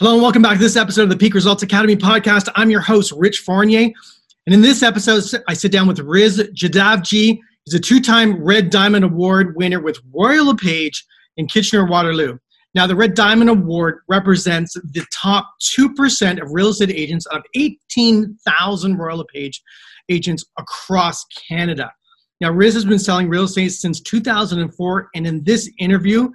[0.00, 2.48] Hello and welcome back to this episode of the Peak Results Academy podcast.
[2.54, 3.90] I'm your host, Rich Fournier.
[4.46, 7.38] And in this episode, I sit down with Riz Jadavji.
[7.66, 11.04] He's a two time Red Diamond Award winner with Royal LePage
[11.36, 12.38] in Kitchener Waterloo.
[12.74, 17.44] Now, the Red Diamond Award represents the top 2% of real estate agents out of
[17.54, 19.62] 18,000 Royal LePage
[20.08, 21.92] agents across Canada.
[22.40, 26.30] Now, Riz has been selling real estate since 2004, and in this interview,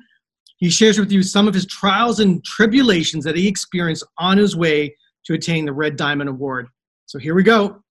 [0.57, 4.55] he shares with you some of his trials and tribulations that he experienced on his
[4.55, 4.95] way
[5.25, 6.67] to attain the Red Diamond Award.
[7.05, 7.81] So here we go.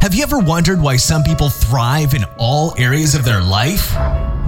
[0.00, 3.94] Have you ever wondered why some people thrive in all areas of their life?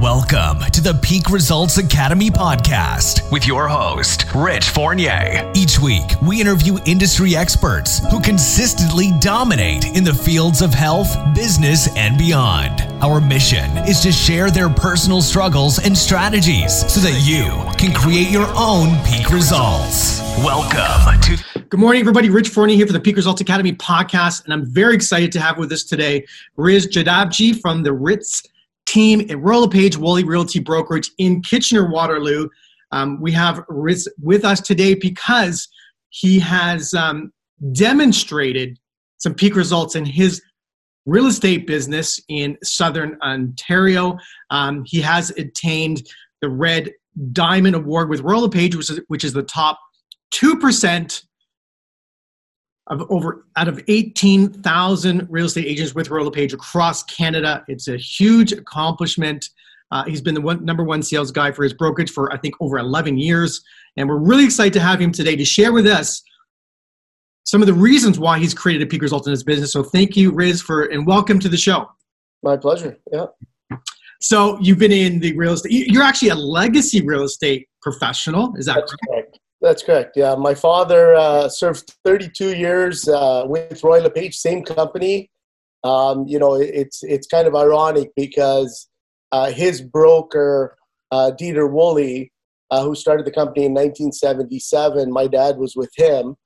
[0.00, 5.52] Welcome to the Peak Results Academy podcast with your host, Rich Fournier.
[5.54, 11.94] Each week, we interview industry experts who consistently dominate in the fields of health, business,
[11.98, 12.80] and beyond.
[13.02, 17.44] Our mission is to share their personal struggles and strategies so that you
[17.76, 20.20] can create your own peak results.
[20.38, 21.60] Welcome to.
[21.68, 22.30] Good morning, everybody.
[22.30, 25.58] Rich Fournier here for the Peak Results Academy podcast, and I'm very excited to have
[25.58, 26.26] with us today
[26.56, 28.44] Riz Jadavji from the Riz
[28.90, 32.48] team at Royal Page Wolle Realty Brokerage in Kitchener Waterloo.
[32.90, 35.68] Um, we have Riz with us today because
[36.08, 37.32] he has um,
[37.72, 38.78] demonstrated
[39.18, 40.42] some peak results in his
[41.06, 44.18] real estate business in Southern Ontario.
[44.50, 46.02] Um, he has attained
[46.40, 46.90] the Red
[47.32, 49.78] Diamond Award with Royal Page, which is, which is the top
[50.34, 51.22] 2%
[52.90, 57.64] of over out of 18,000 real estate agents with Royal LePage across Canada.
[57.68, 59.48] It's a huge accomplishment.
[59.92, 62.54] Uh, he's been the one, number one sales guy for his brokerage for I think
[62.60, 63.62] over 11 years,
[63.96, 66.22] and we're really excited to have him today to share with us
[67.44, 69.72] some of the reasons why he's created a peak result in his business.
[69.72, 71.90] So thank you, Riz, for and welcome to the show.
[72.42, 72.98] My pleasure.
[73.12, 73.26] Yeah.
[74.20, 75.72] So you've been in the real estate.
[75.72, 78.54] You're actually a legacy real estate professional.
[78.56, 79.32] Is that That's correct?
[79.32, 79.39] correct.
[79.60, 80.16] That's correct.
[80.16, 85.30] Yeah, my father uh, served 32 years uh, with Royal LePage, same company.
[85.84, 88.88] Um, you know, it's it's kind of ironic because
[89.32, 90.78] uh, his broker,
[91.10, 92.28] uh, Dieter Wolle,
[92.70, 96.36] uh, who started the company in 1977, my dad was with him.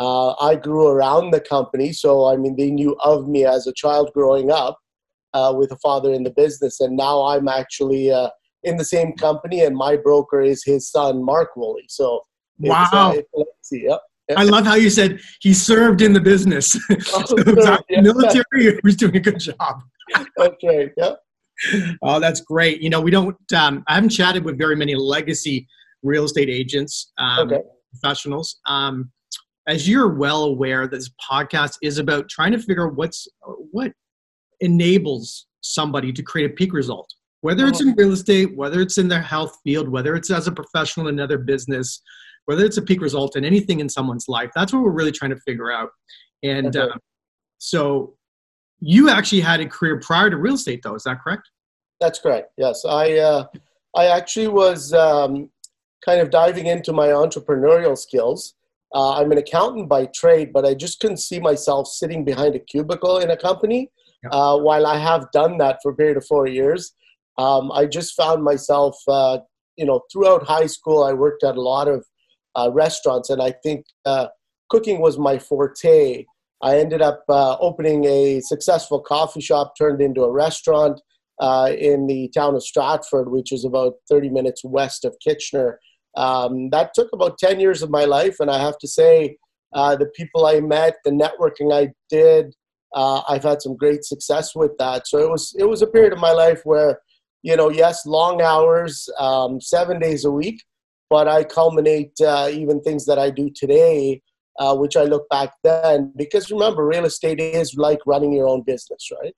[0.00, 3.72] Uh, I grew around the company, so I mean, they knew of me as a
[3.72, 4.78] child growing up
[5.32, 8.08] with a father in the business, and now I'm actually
[8.64, 11.78] in the same company, and my broker is his son, Mark Wolle.
[11.88, 12.24] So
[12.58, 13.14] Wow.
[13.36, 14.00] Uh, yep.
[14.36, 16.76] I love how you said he served in the business.
[17.12, 18.00] Oh, so yeah.
[18.00, 19.82] Military, he was doing a good job.
[20.38, 20.90] okay.
[20.96, 21.18] Yep.
[22.02, 22.80] Oh, that's great.
[22.80, 23.36] You know, we don't.
[23.52, 25.66] Um, I haven't chatted with very many legacy
[26.02, 27.62] real estate agents, um, okay.
[27.92, 28.60] professionals.
[28.66, 29.10] Um,
[29.66, 33.28] as you're well aware, this podcast is about trying to figure out what's
[33.70, 33.92] what
[34.60, 37.08] enables somebody to create a peak result.
[37.40, 37.96] Whether it's in uh-huh.
[37.98, 41.38] real estate, whether it's in their health field, whether it's as a professional in another
[41.38, 42.00] business,
[42.46, 44.50] whether it's a peak result in anything in someone's life.
[44.54, 45.90] That's what we're really trying to figure out.
[46.42, 46.90] And uh,
[47.58, 48.14] so
[48.80, 50.94] you actually had a career prior to real estate, though.
[50.94, 51.48] Is that correct?
[52.00, 52.50] That's correct.
[52.58, 53.46] Yes, I uh,
[53.96, 55.50] I actually was um,
[56.04, 58.54] kind of diving into my entrepreneurial skills.
[58.94, 62.60] Uh, I'm an accountant by trade, but I just couldn't see myself sitting behind a
[62.60, 63.90] cubicle in a company.
[64.30, 66.94] Uh, while I have done that for a period of four years,
[67.36, 69.38] um, I just found myself, uh,
[69.76, 72.06] you know, throughout high school, I worked at a lot of
[72.56, 74.28] uh, restaurants, and I think uh,
[74.68, 76.24] cooking was my forte.
[76.62, 81.00] I ended up uh, opening a successful coffee shop turned into a restaurant
[81.40, 85.78] uh, in the town of Stratford, which is about 30 minutes west of Kitchener.
[86.16, 89.36] Um, that took about 10 years of my life, and I have to say,
[89.74, 92.54] uh, the people I met, the networking I did,
[92.94, 95.08] uh, I've had some great success with that.
[95.08, 97.00] So it was it was a period of my life where,
[97.42, 100.62] you know, yes, long hours, um, seven days a week,
[101.10, 104.22] but I culminate uh, even things that I do today,
[104.58, 106.12] uh, which I look back then.
[106.16, 109.34] Because remember, real estate is like running your own business, right?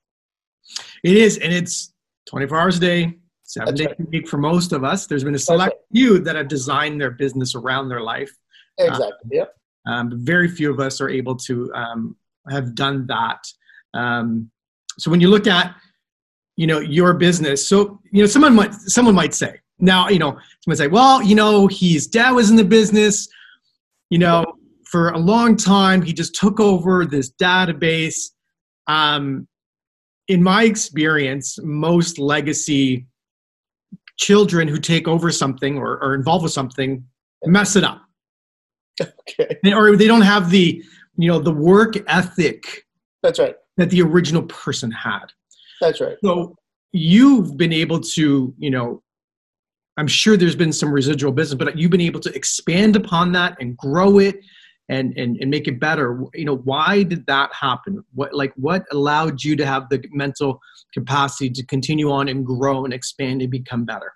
[1.03, 1.93] It is, and it's
[2.27, 4.07] 24 hours a day, seven That's days right.
[4.07, 5.07] a week for most of us.
[5.07, 5.81] There's been a select right.
[5.93, 8.31] few that have designed their business around their life.
[8.77, 9.09] Exactly.
[9.09, 9.53] Uh, yep.
[9.87, 12.15] Um, very few of us are able to um,
[12.49, 13.39] have done that.
[13.93, 14.51] Um,
[14.99, 15.75] so when you look at,
[16.57, 20.37] you know, your business, so you know, someone might someone might say, now, you know,
[20.61, 23.27] someone say, well, you know, his dad was in the business,
[24.09, 24.45] you know,
[24.85, 26.01] for a long time.
[26.01, 28.31] He just took over this database.
[28.87, 29.47] Um,
[30.27, 33.05] in my experience, most legacy
[34.17, 37.03] children who take over something or are involved with something
[37.45, 38.01] mess it up.
[38.99, 39.59] Okay.
[39.73, 40.83] Or they don't have the,
[41.17, 42.85] you know, the work ethic.
[43.21, 43.55] That's right.
[43.77, 45.25] That the original person had.
[45.81, 46.17] That's right.
[46.23, 46.55] So
[46.93, 49.03] you've been able to, you know,
[49.97, 53.57] I'm sure there's been some residual business, but you've been able to expand upon that
[53.59, 54.35] and grow it
[54.89, 56.23] and and, and make it better.
[56.33, 58.03] You know, why did that happen?
[58.13, 60.61] What like what allowed you to have the mental
[60.93, 64.13] capacity to continue on and grow and expand and become better?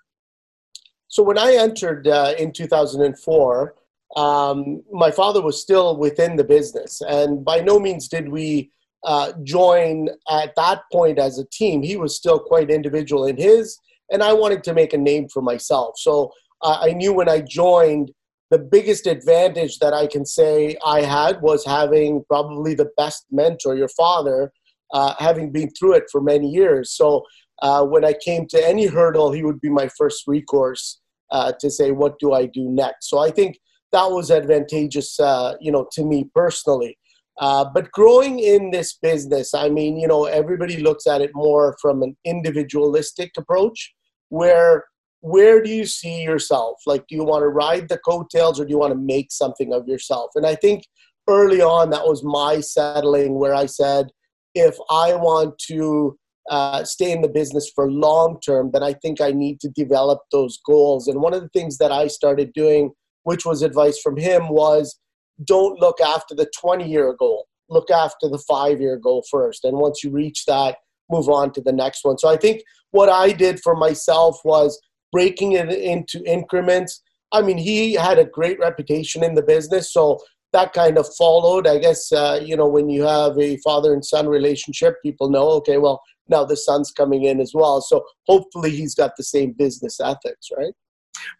[1.08, 3.74] So when I entered uh, in 2004,
[4.16, 8.70] um, my father was still within the business, and by no means did we
[9.04, 11.82] uh, join at that point as a team.
[11.82, 13.78] He was still quite individual in his,
[14.12, 15.94] and I wanted to make a name for myself.
[15.98, 16.32] So
[16.62, 18.12] uh, I knew when I joined,
[18.50, 23.74] the biggest advantage that I can say I had was having probably the best mentor,
[23.74, 24.52] your father,
[24.92, 26.90] uh, having been through it for many years.
[26.90, 27.24] So
[27.62, 31.00] uh, when I came to any hurdle, he would be my first recourse
[31.30, 33.58] uh, to say, "What do I do next?" So I think
[33.92, 36.98] that was advantageous, uh, you know, to me personally.
[37.40, 41.76] Uh, but growing in this business, I mean, you know, everybody looks at it more
[41.80, 43.94] from an individualistic approach,
[44.32, 44.84] where
[45.20, 46.80] where do you see yourself?
[46.84, 49.72] Like, do you want to ride the coattails or do you want to make something
[49.72, 50.30] of yourself?
[50.34, 50.84] And I think
[51.28, 54.10] early on that was my settling, where I said,
[54.54, 56.18] if I want to
[56.50, 60.20] uh, stay in the business for long term, then I think I need to develop
[60.32, 61.06] those goals.
[61.06, 62.90] And one of the things that I started doing,
[63.22, 64.98] which was advice from him, was
[65.44, 67.46] don't look after the 20 year goal.
[67.68, 69.64] Look after the five year goal first.
[69.64, 70.78] And once you reach that,
[71.12, 72.18] move on to the next one.
[72.18, 74.80] So I think what I did for myself was
[75.12, 77.02] breaking it into increments.
[77.32, 79.92] I mean, he had a great reputation in the business.
[79.92, 80.18] So
[80.52, 81.66] that kind of followed.
[81.66, 85.48] I guess, uh, you know, when you have a father and son relationship, people know,
[85.50, 87.80] okay, well, now the son's coming in as well.
[87.80, 90.74] So hopefully he's got the same business ethics, right?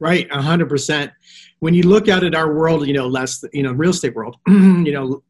[0.01, 1.13] Right, a hundred percent.
[1.61, 4.37] When you look out at our world, you know, less, you know, real estate world,
[4.49, 5.23] you know,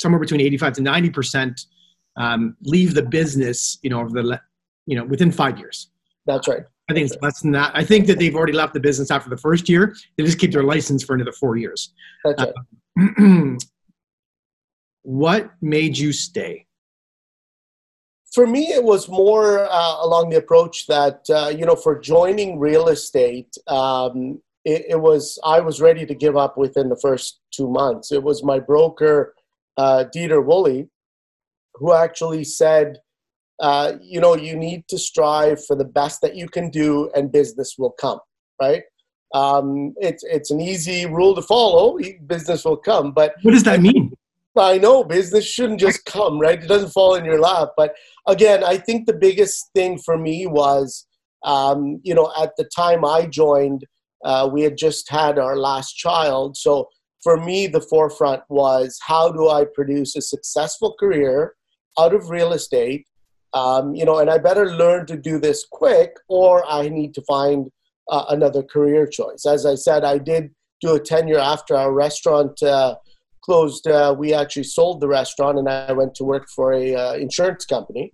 [0.00, 1.66] somewhere between eighty-five to ninety percent
[2.16, 4.40] um, leave the business, you know, over the,
[4.86, 5.90] you know, within five years.
[6.26, 6.62] That's right.
[6.90, 7.72] I think it's less than that.
[7.74, 9.94] I think that they've already left the business after the first year.
[10.16, 11.92] They just keep their license for another four years.
[12.24, 12.52] That's right.
[13.18, 13.56] Uh,
[15.02, 16.66] what made you stay?
[18.34, 22.58] for me, it was more uh, along the approach that uh, you know, for joining
[22.58, 27.40] real estate, um, it, it, was I was ready to give up within the first
[27.52, 28.10] two months.
[28.10, 29.34] It was my broker,
[29.76, 30.88] uh, Dieter Wolle,
[31.74, 32.98] who actually said,
[33.60, 37.32] uh, you know, you need to strive for the best that you can do, and
[37.32, 38.18] business will come.
[38.60, 38.82] Right?
[39.34, 41.98] Um, it's it's an easy rule to follow.
[42.26, 44.12] Business will come, but what does that mean?
[44.56, 46.62] I know business shouldn't just come, right?
[46.62, 47.70] It doesn't fall in your lap.
[47.76, 47.94] But
[48.28, 51.06] again, I think the biggest thing for me was,
[51.42, 53.84] um, you know, at the time I joined,
[54.24, 56.56] uh, we had just had our last child.
[56.56, 56.88] So
[57.22, 61.54] for me, the forefront was how do I produce a successful career
[61.98, 63.06] out of real estate?
[63.52, 67.22] Um, you know, and I better learn to do this quick, or I need to
[67.22, 67.70] find
[68.10, 69.46] uh, another career choice.
[69.46, 70.50] As I said, I did
[70.80, 72.60] do a tenure after our restaurant.
[72.62, 72.96] Uh,
[73.42, 77.12] closed, uh, we actually sold the restaurant, and I went to work for a uh,
[77.14, 78.12] insurance company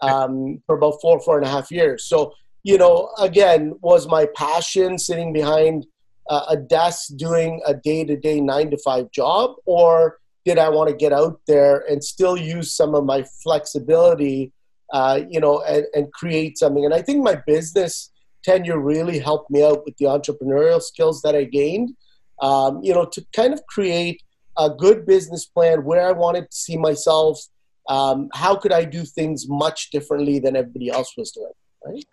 [0.00, 2.06] um, for about four, four and a half years.
[2.06, 2.32] So,
[2.62, 5.86] you know, again, was my passion sitting behind
[6.30, 10.96] uh, a desk doing a day-to-day nine to five job, or did I want to
[10.96, 14.50] get out there and still use some of my flexibility,
[14.94, 16.86] uh, you know, and, and create something?
[16.86, 18.10] And I think my business
[18.42, 21.90] tenure really helped me out with the entrepreneurial skills that I gained.
[22.40, 24.22] Um, you know, to kind of create
[24.56, 27.38] a good business plan, where I wanted to see myself,
[27.90, 31.52] um, how could I do things much differently than everybody else was doing,
[31.84, 32.04] right?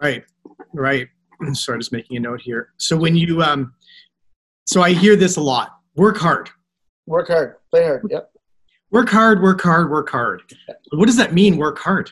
[0.00, 0.24] Right,
[0.72, 1.08] right.
[1.54, 2.68] Sorry, just making a note here.
[2.76, 3.74] So when you, um,
[4.66, 5.70] so I hear this a lot.
[5.96, 6.50] Work hard.
[7.06, 7.56] Work hard.
[7.70, 8.06] Play hard.
[8.10, 8.30] Yep.
[8.90, 9.42] Work hard.
[9.42, 9.90] Work hard.
[9.90, 10.42] Work hard.
[10.92, 11.56] What does that mean?
[11.56, 12.10] Work hard.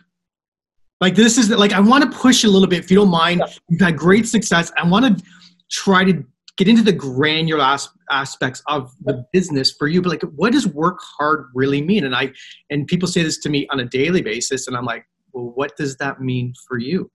[1.00, 3.42] Like this is like I want to push a little bit, if you don't mind.
[3.46, 3.52] Yeah.
[3.68, 4.70] You've had great success.
[4.76, 5.24] I want to
[5.70, 6.24] try to
[6.60, 10.66] get into the granular as- aspects of the business for you but like what does
[10.66, 12.30] work hard really mean and i
[12.68, 15.74] and people say this to me on a daily basis and i'm like well what
[15.78, 17.10] does that mean for you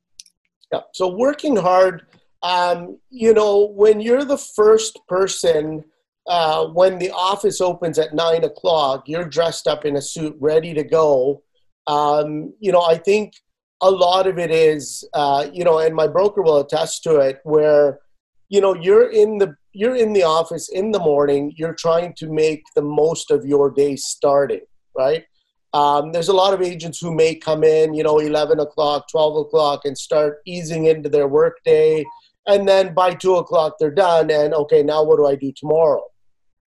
[0.71, 2.07] yeah so working hard
[2.41, 5.83] um, you know when you're the first person
[6.27, 10.73] uh, when the office opens at nine o'clock you're dressed up in a suit ready
[10.73, 11.43] to go.
[11.87, 13.33] Um, you know i think
[13.81, 17.39] a lot of it is uh, you know and my broker will attest to it
[17.43, 17.99] where
[18.49, 22.31] you know you're in the you're in the office in the morning you're trying to
[22.31, 24.61] make the most of your day starting
[24.97, 25.25] right?
[25.73, 29.45] Um, there's a lot of agents who may come in you know 11 o'clock 12
[29.45, 32.05] o'clock and start easing into their workday
[32.47, 36.01] and then by 2 o'clock they're done and okay now what do i do tomorrow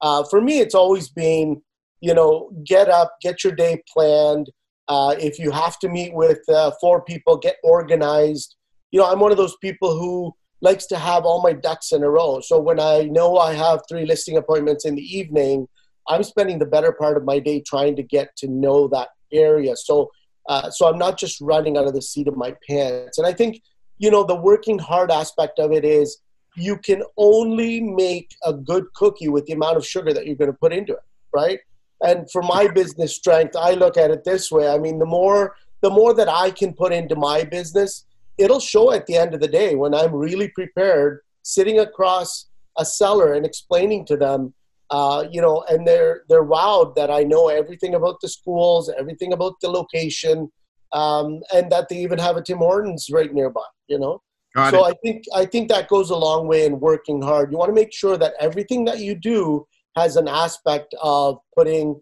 [0.00, 1.61] uh, for me it's always been
[2.00, 4.50] you know get up get your day planned
[4.88, 8.57] uh, if you have to meet with uh, four people get organized
[8.90, 12.02] you know i'm one of those people who likes to have all my ducks in
[12.02, 12.40] a row.
[12.40, 15.69] So when I know I have three listing appointments in the evening,
[16.09, 19.76] I'm spending the better part of my day trying to get to know that area.
[19.76, 20.11] So
[20.49, 23.19] uh, so I'm not just running out of the seat of my pants.
[23.19, 23.62] And I think
[23.99, 26.19] you know the working hard aspect of it is
[26.59, 30.50] you can only make a good cookie with the amount of sugar that you're going
[30.50, 31.61] to put into it, right?
[32.03, 34.69] And for my business strength, I look at it this way.
[34.69, 38.05] I mean, the more the more that I can put into my business,
[38.37, 42.47] it'll show at the end of the day when I'm really prepared, sitting across
[42.79, 44.55] a seller and explaining to them,
[44.91, 49.33] uh, you know, and they're they're wowed that I know everything about the schools, everything
[49.33, 50.50] about the location,
[50.93, 53.67] um, and that they even have a Tim Hortons right nearby.
[53.88, 54.23] You know,
[54.59, 54.91] Got so it.
[54.91, 57.53] I think I think that goes a long way in working hard.
[57.53, 62.00] You want to make sure that everything that you do has an aspect of putting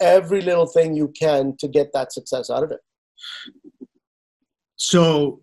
[0.00, 2.80] every little thing you can to get that success out of it.
[4.76, 5.42] So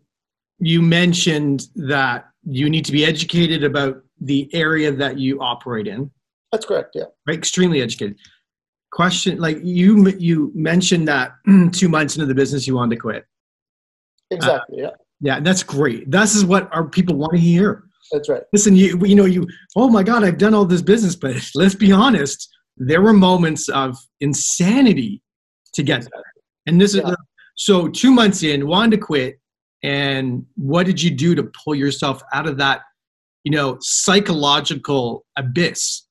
[0.60, 6.12] you mentioned that you need to be educated about the area that you operate in.
[6.52, 6.90] That's correct.
[6.94, 7.06] Yeah.
[7.26, 7.38] Right.
[7.38, 8.18] Extremely educated.
[8.92, 11.32] Question: Like you, you mentioned that
[11.72, 13.26] two months into the business, you wanted to quit.
[14.30, 14.82] Exactly.
[14.82, 14.96] Uh, yeah.
[15.22, 16.10] Yeah, that's great.
[16.10, 17.84] This is what our people want to hear.
[18.12, 18.44] That's right.
[18.54, 19.48] Listen, you you know you.
[19.76, 22.50] Oh my God, I've done all this business, but let's be honest.
[22.78, 25.22] There were moments of insanity
[25.74, 26.24] to get there,
[26.66, 27.10] and this yeah.
[27.10, 27.16] is
[27.56, 27.88] so.
[27.90, 29.40] Two months in, wanted to quit,
[29.84, 32.82] and what did you do to pull yourself out of that,
[33.44, 36.04] you know, psychological abyss?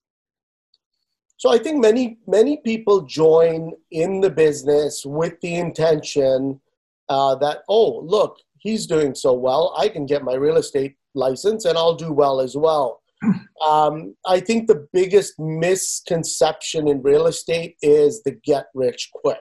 [1.39, 6.61] So I think many many people join in the business with the intention
[7.09, 11.65] uh, that oh look he's doing so well I can get my real estate license
[11.65, 13.01] and I'll do well as well.
[13.61, 19.41] Um, I think the biggest misconception in real estate is the get rich quick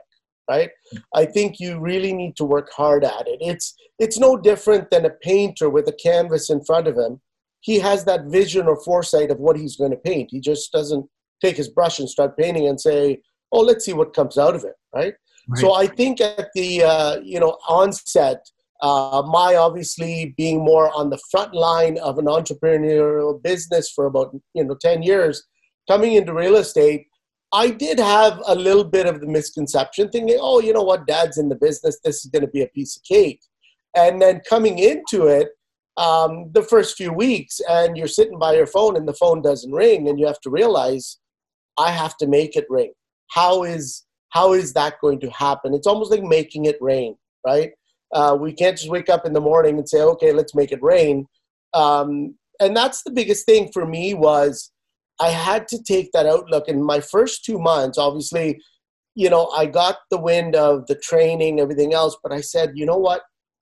[0.49, 0.71] right?
[1.13, 3.37] I think you really need to work hard at it.
[3.41, 7.21] It's it's no different than a painter with a canvas in front of him.
[7.59, 10.29] He has that vision or foresight of what he's going to paint.
[10.31, 11.05] He just doesn't
[11.41, 13.21] take his brush and start painting and say
[13.51, 15.13] oh let's see what comes out of it right,
[15.47, 15.61] right.
[15.61, 18.45] so i think at the uh, you know onset
[18.81, 24.35] uh, my obviously being more on the front line of an entrepreneurial business for about
[24.53, 25.43] you know 10 years
[25.87, 27.07] coming into real estate
[27.53, 31.37] I did have a little bit of the misconception, thinking, oh, you know what, dad's
[31.37, 33.39] in the business, this is going to be a piece of cake.
[33.95, 35.49] And then coming into it,
[35.95, 39.71] um, the first few weeks, and you're sitting by your phone and the phone doesn't
[39.71, 41.17] ring, and you have to realize,
[41.77, 42.93] I have to make it ring.
[43.31, 45.73] How is how is that going to happen?
[45.73, 47.15] It's almost like making it rain,
[47.45, 47.71] right?
[48.13, 50.81] Uh, we can't just wake up in the morning and say, okay, let's make it
[50.81, 51.25] rain.
[51.73, 54.71] Um, and that's the biggest thing for me was
[55.19, 56.67] I had to take that outlook.
[56.67, 58.59] In my first two months, obviously,
[59.15, 62.85] you know, I got the wind of the training, everything else, but I said, you
[62.85, 63.21] know what?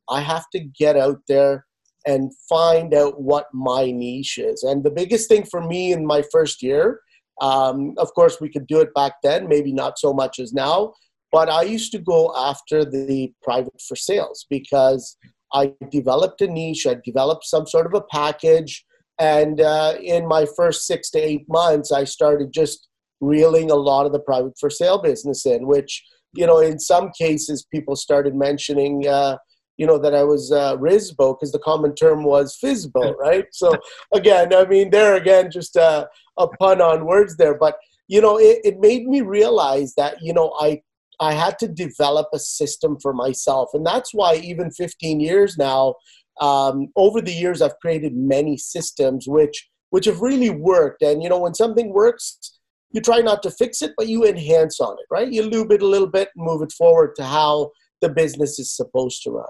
[0.10, 1.66] I have to get out there
[2.06, 4.64] and find out what my niche is.
[4.64, 7.00] And the biggest thing for me in my first year,
[7.42, 10.94] um, of course, we could do it back then, maybe not so much as now,
[11.36, 15.18] but I used to go after the private for sales because
[15.54, 18.86] I developed a niche, I developed some sort of a package
[19.20, 22.88] and uh, in my first six to eight months, I started just
[23.20, 25.92] reeling a lot of the private for sale business in, which,
[26.34, 29.36] you know, in some cases, people started mentioning, uh,
[29.75, 33.46] you know, that I was uh, RISBO because the common term was FISBO, right?
[33.51, 33.74] So,
[34.13, 37.58] again, I mean, there again, just a, a pun on words there.
[37.58, 37.75] But,
[38.08, 40.82] you know, it, it made me realize that, you know, I
[41.19, 43.69] I had to develop a system for myself.
[43.74, 45.95] And that's why, even 15 years now,
[46.41, 51.29] um, over the years i've created many systems which which have really worked and you
[51.29, 52.60] know when something works
[52.91, 55.81] you try not to fix it but you enhance on it right you lube it
[55.81, 59.50] a little bit and move it forward to how the business is supposed to run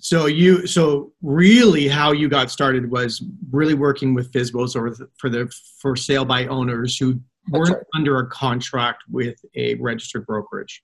[0.00, 5.28] so you so really how you got started was really working with FISBOs or for
[5.28, 5.52] the
[5.82, 7.82] for sale by owners who weren't right.
[7.94, 10.82] under a contract with a registered brokerage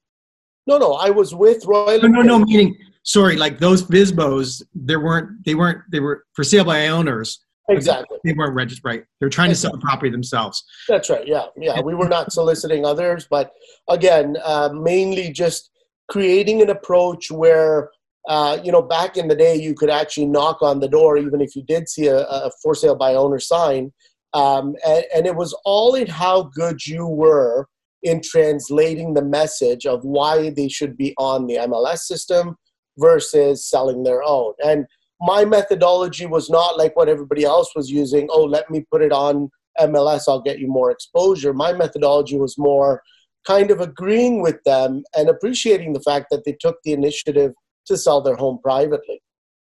[0.66, 5.00] no no i was with royal no no, no meaning sorry, like those FISBOs, there
[5.00, 7.40] weren't they weren't they were for sale by owners.
[7.70, 8.18] Exactly.
[8.24, 9.04] They weren't registered right.
[9.20, 10.62] They're trying to sell the property themselves.
[10.86, 11.26] That's right.
[11.26, 11.80] Yeah, yeah.
[11.80, 13.52] We were not soliciting others, but
[13.88, 15.70] again, uh, mainly just
[16.10, 17.90] creating an approach where
[18.26, 21.42] uh, you know, back in the day, you could actually knock on the door, even
[21.42, 23.92] if you did see a, a for sale by owner sign.
[24.34, 27.68] Um, and, and, it was all in how good you were
[28.02, 32.56] in translating the message of why they should be on the MLS system,
[32.98, 34.54] versus selling their own.
[34.64, 34.86] And
[35.20, 38.28] my methodology was not like what everybody else was using.
[38.30, 39.50] Oh, let me put it on
[39.80, 41.52] MLS, I'll get you more exposure.
[41.52, 43.02] My methodology was more
[43.46, 47.52] kind of agreeing with them and appreciating the fact that they took the initiative
[47.86, 49.20] to sell their home privately.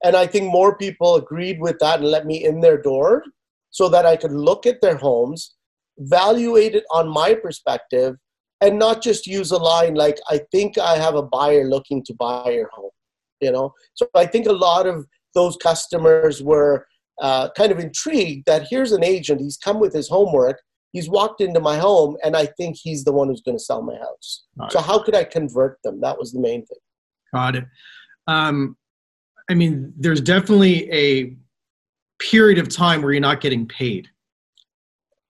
[0.03, 3.23] And I think more people agreed with that and let me in their door
[3.71, 5.55] so that I could look at their homes,
[5.97, 8.15] evaluate it on my perspective,
[8.61, 12.13] and not just use a line like, I think I have a buyer looking to
[12.13, 12.91] buy your home.
[13.39, 16.85] You know, so I think a lot of those customers were
[17.19, 20.61] uh, kind of intrigued that here's an agent, he's come with his homework,
[20.91, 23.81] he's walked into my home, and I think he's the one who's going to sell
[23.81, 24.43] my house.
[24.57, 24.71] Right.
[24.71, 26.01] So, how could I convert them?
[26.01, 26.77] That was the main thing.
[27.33, 27.65] Got it.
[28.27, 28.77] Um,
[29.49, 31.35] I mean, there's definitely a
[32.29, 34.07] period of time where you're not getting paid.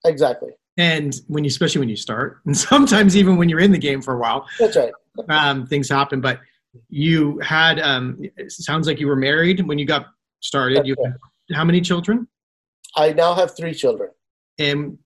[0.05, 0.51] Exactly.
[0.77, 4.01] And when you, especially when you start, and sometimes even when you're in the game
[4.01, 4.93] for a while, that's right.
[5.29, 6.21] Um, things happen.
[6.21, 6.39] But
[6.89, 10.07] you had, um, it sounds like you were married when you got
[10.39, 10.77] started.
[10.79, 11.13] That's you right.
[11.53, 12.27] how many children?
[12.95, 14.09] I now have three children.
[14.57, 14.97] And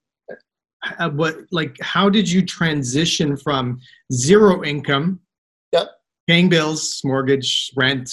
[1.00, 3.80] uh, what, like, how did you transition from
[4.14, 5.20] zero income,
[5.72, 5.88] yep.
[6.28, 8.12] paying bills, mortgage, rent,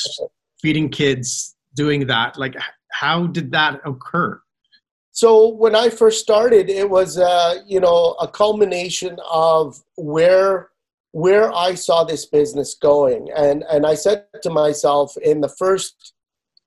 [0.61, 2.39] feeding kids, doing that?
[2.39, 2.57] Like,
[2.93, 4.41] how did that occur?
[5.13, 10.71] So when I first started, it was uh, you know a culmination of where
[11.13, 16.15] where I saw this business going, and and I said to myself, in the first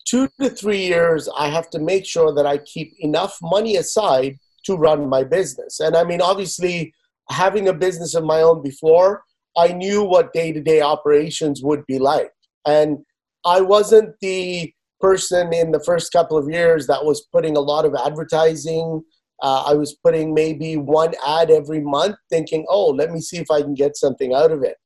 [0.07, 4.37] two to three years, I have to make sure that I keep enough money aside
[4.65, 5.79] to run my business.
[5.79, 6.93] And I mean, obviously,
[7.31, 9.23] having a business of my own before,
[9.57, 12.31] I knew what day to day operations would be like,
[12.67, 12.99] and
[13.43, 14.71] I wasn't the
[15.05, 19.03] person in the first couple of years that was putting a lot of advertising.
[19.43, 23.51] Uh, I was putting maybe one ad every month, thinking, oh, let me see if
[23.51, 24.77] I can get something out of it.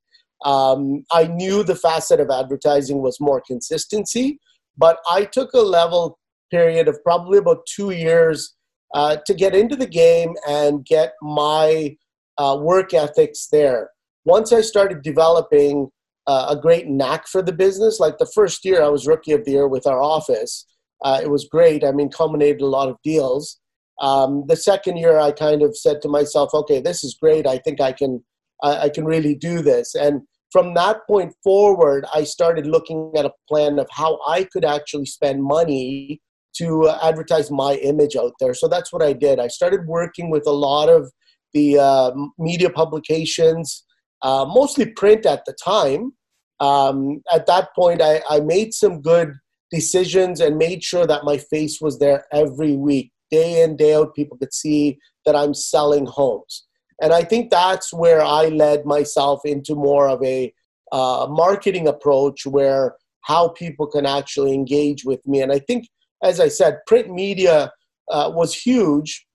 [0.44, 4.40] Um, I knew the facet of advertising was more consistency,
[4.78, 6.20] but I took a level
[6.52, 8.56] period of probably about two years
[8.94, 11.96] uh, to get into the game and get my
[12.38, 13.92] uh, work ethics there.
[14.26, 15.90] Once I started developing
[16.30, 18.00] uh, a great knack for the business.
[18.00, 20.68] Like the first year, I was rookie of the year with our office.
[21.04, 21.84] Uh, it was great.
[21.84, 23.60] I mean, culminated a lot of deals.
[24.00, 27.48] Um, the second year, I kind of said to myself, "Okay, this is great.
[27.48, 28.24] I think I can,
[28.62, 33.26] I, I can really do this." And from that point forward, I started looking at
[33.26, 36.22] a plan of how I could actually spend money
[36.58, 38.54] to uh, advertise my image out there.
[38.54, 39.40] So that's what I did.
[39.40, 41.12] I started working with a lot of
[41.54, 43.84] the uh, media publications,
[44.22, 46.14] uh, mostly print at the time,
[46.60, 49.34] um, at that point, I, I made some good
[49.72, 54.16] decisions and made sure that my face was there every week, day in, day out.
[54.16, 56.66] People could see that I'm selling homes.
[57.02, 60.54] And I think that's where I led myself into more of a
[60.92, 65.42] uh, marketing approach where how people can actually engage with me.
[65.42, 65.88] And I think,
[66.24, 67.72] as I said, print media
[68.10, 69.26] uh, was huge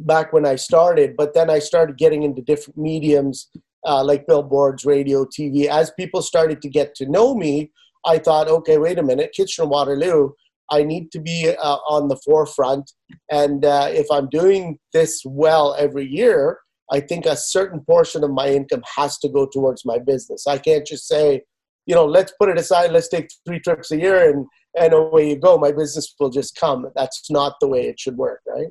[0.00, 3.48] back when I started, but then I started getting into different mediums
[3.86, 5.66] uh, like billboards, radio, TV.
[5.66, 7.70] As people started to get to know me,
[8.04, 10.30] I thought, okay, wait a minute, Kitchener Waterloo,
[10.70, 12.90] I need to be uh, on the forefront.
[13.30, 16.58] And uh, if I'm doing this well every year,
[16.92, 20.46] I think a certain portion of my income has to go towards my business.
[20.46, 21.42] I can't just say,
[21.86, 24.46] you know, let's put it aside, let's take three trips a year and,
[24.78, 25.58] and away you go.
[25.58, 26.86] My business will just come.
[26.94, 28.68] That's not the way it should work, right?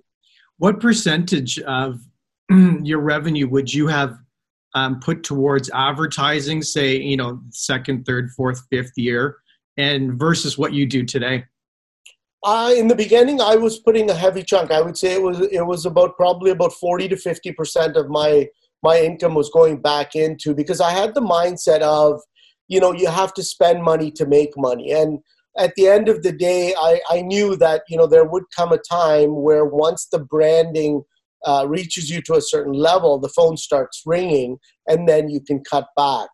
[0.58, 2.00] What percentage of
[2.50, 4.18] your revenue would you have
[4.76, 9.38] um, put towards advertising, say, you know, second, third, fourth, fifth year,
[9.78, 11.46] and versus what you do today?
[12.44, 14.72] Uh, in the beginning, I was putting a heavy chunk.
[14.72, 18.10] I would say it was it was about probably about forty to fifty percent of
[18.10, 18.48] my
[18.82, 22.22] my income was going back into because I had the mindset of,
[22.70, 25.20] you know, you have to spend money to make money, and
[25.58, 28.72] at the end of the day, I, I knew that you know there would come
[28.72, 31.04] a time where once the branding
[31.46, 35.64] uh, reaches you to a certain level, the phone starts ringing, and then you can
[35.64, 36.30] cut back.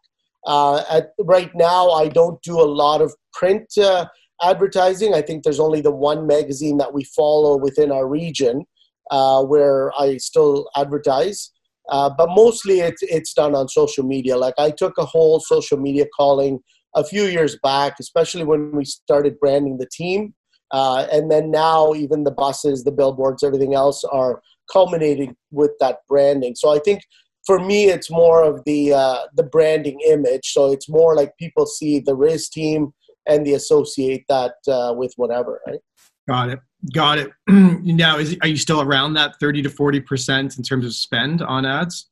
[0.46, 4.06] Uh, at, right now, I don't do a lot of print uh,
[4.42, 5.14] advertising.
[5.14, 8.66] I think there's only the one magazine that we follow within our region
[9.12, 11.52] uh, where I still advertise.
[11.90, 14.38] Uh, but mostly it's, it's done on social media.
[14.38, 16.60] Like I took a whole social media calling
[16.96, 20.34] a few years back, especially when we started branding the team.
[20.72, 26.00] Uh, and then now, even the buses, the billboards, everything else are culminating with that
[26.08, 26.56] branding.
[26.56, 27.02] So I think
[27.46, 30.52] for me, it's more of the uh, the branding image.
[30.52, 32.94] So it's more like people see the Riz team
[33.28, 35.80] and they associate that uh, with whatever, right?
[36.28, 36.60] Got it.
[36.94, 37.32] Got it.
[37.48, 41.42] now, is are you still around that thirty to forty percent in terms of spend
[41.42, 42.10] on ads?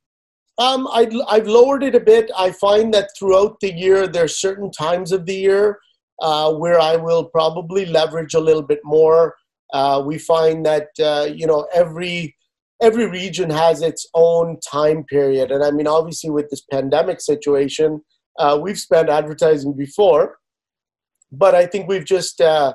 [0.60, 2.30] Um, I, I've lowered it a bit.
[2.38, 5.80] I find that throughout the year, there are certain times of the year
[6.22, 9.36] uh, where I will probably leverage a little bit more.
[9.74, 12.36] Uh, we find that uh, you know every
[12.84, 15.52] every region has its own time period.
[15.52, 18.02] And I mean, obviously, with this pandemic situation,
[18.38, 20.38] uh, we've spent advertising before,
[21.32, 22.74] but I think we've just, uh,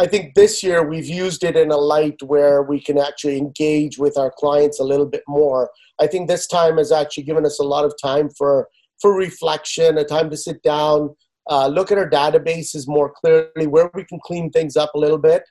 [0.00, 3.98] I think this year we've used it in a light where we can actually engage
[3.98, 5.70] with our clients a little bit more.
[6.00, 8.68] I think this time has actually given us a lot of time for
[9.00, 11.10] for reflection, a time to sit down,
[11.50, 15.18] uh, look at our databases more clearly, where we can clean things up a little
[15.18, 15.42] bit.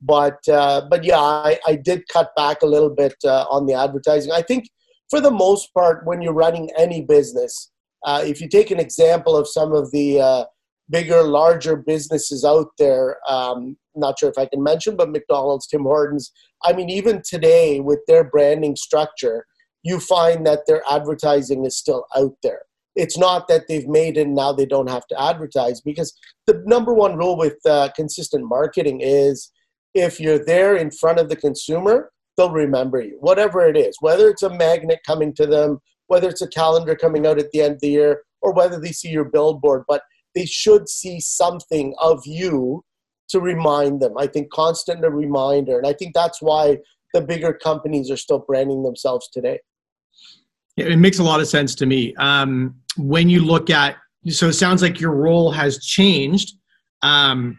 [0.00, 3.74] But uh, but yeah, I, I did cut back a little bit uh, on the
[3.74, 4.32] advertising.
[4.32, 4.68] I think
[5.10, 7.70] for the most part, when you're running any business,
[8.04, 10.44] uh, if you take an example of some of the uh,
[10.90, 15.82] bigger, larger businesses out there, um, not sure if I can mention, but McDonald's, Tim
[15.82, 16.30] Hortons.
[16.64, 19.44] I mean, even today with their branding structure,
[19.82, 22.62] you find that their advertising is still out there.
[22.94, 26.12] It's not that they've made it now they don't have to advertise because
[26.46, 29.52] the number one rule with uh, consistent marketing is
[29.94, 34.28] if you're there in front of the consumer, they'll remember you, whatever it is, whether
[34.28, 37.74] it's a magnet coming to them, whether it's a calendar coming out at the end
[37.74, 40.02] of the year, or whether they see your billboard, but
[40.34, 42.84] they should see something of you
[43.28, 44.16] to remind them.
[44.16, 45.76] I think constant a reminder.
[45.78, 46.78] And I think that's why
[47.12, 49.58] the bigger companies are still branding themselves today.
[50.76, 52.14] It makes a lot of sense to me.
[52.16, 53.96] Um, when you look at,
[54.28, 56.56] so it sounds like your role has changed
[57.02, 57.58] um,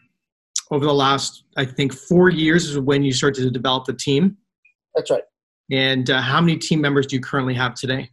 [0.71, 4.37] over the last, I think, four years is when you started to develop the team.
[4.95, 5.23] That's right.
[5.71, 8.11] And uh, how many team members do you currently have today?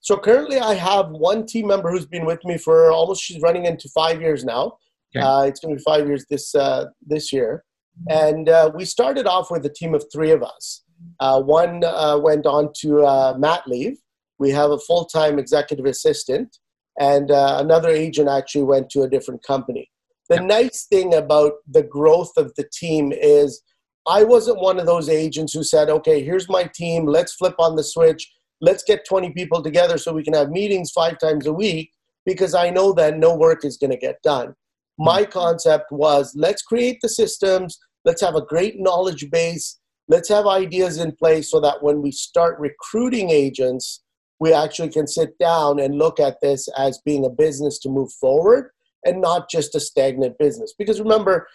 [0.00, 3.22] So currently, I have one team member who's been with me for almost.
[3.22, 4.76] She's running into five years now.
[5.16, 5.24] Okay.
[5.24, 7.64] Uh, it's going to be five years this uh, this year,
[8.10, 10.82] and uh, we started off with a team of three of us.
[11.20, 13.96] Uh, one uh, went on to uh, mat leave.
[14.38, 16.58] We have a full time executive assistant,
[17.00, 19.88] and another agent actually went to a different company.
[20.28, 23.62] The nice thing about the growth of the team is
[24.06, 27.76] I wasn't one of those agents who said, okay, here's my team, let's flip on
[27.76, 28.30] the switch.
[28.60, 31.90] Let's get 20 people together so we can have meetings five times a week
[32.24, 34.54] because I know that no work is going to get done.
[34.98, 35.32] My mm-hmm.
[35.32, 40.98] concept was let's create the systems, let's have a great knowledge base, let's have ideas
[40.98, 44.02] in place so that when we start recruiting agents,
[44.40, 48.12] we actually can sit down and look at this as being a business to move
[48.12, 48.70] forward
[49.04, 50.74] and not just a stagnant business.
[50.76, 51.46] Because remember,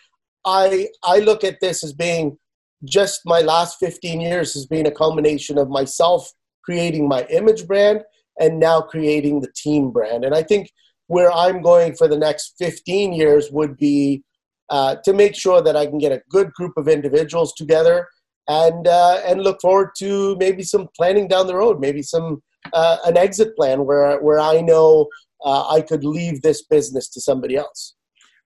[0.45, 2.37] I I look at this as being
[2.85, 6.31] just my last 15 years has been a culmination of myself
[6.63, 8.03] creating my image brand
[8.39, 10.23] and now creating the team brand.
[10.23, 10.71] And I think
[11.07, 14.23] where I'm going for the next 15 years would be
[14.69, 18.07] uh, to make sure that I can get a good group of individuals together
[18.47, 22.41] and uh, and look forward to maybe some planning down the road, maybe some
[22.73, 25.07] uh, an exit plan where where I know
[25.43, 27.95] uh, I could leave this business to somebody else.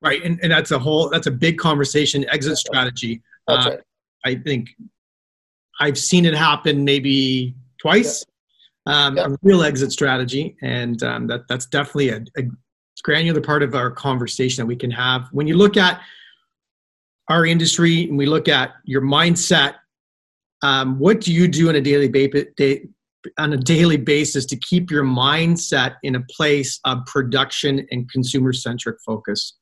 [0.01, 2.25] Right, and, and that's a whole that's a big conversation.
[2.29, 3.21] Exit strategy.
[3.47, 3.79] That's uh, right.
[4.25, 4.69] I think
[5.79, 8.25] I've seen it happen maybe twice.
[8.85, 12.43] Um, A real exit strategy, and um, that that's definitely a, a
[13.01, 15.29] granular part of our conversation that we can have.
[15.31, 16.01] When you look at
[17.29, 19.75] our industry and we look at your mindset,
[20.63, 22.87] um, what do you do on a daily ba- day,
[23.37, 28.53] on a daily basis to keep your mindset in a place of production and consumer
[28.53, 29.57] centric focus?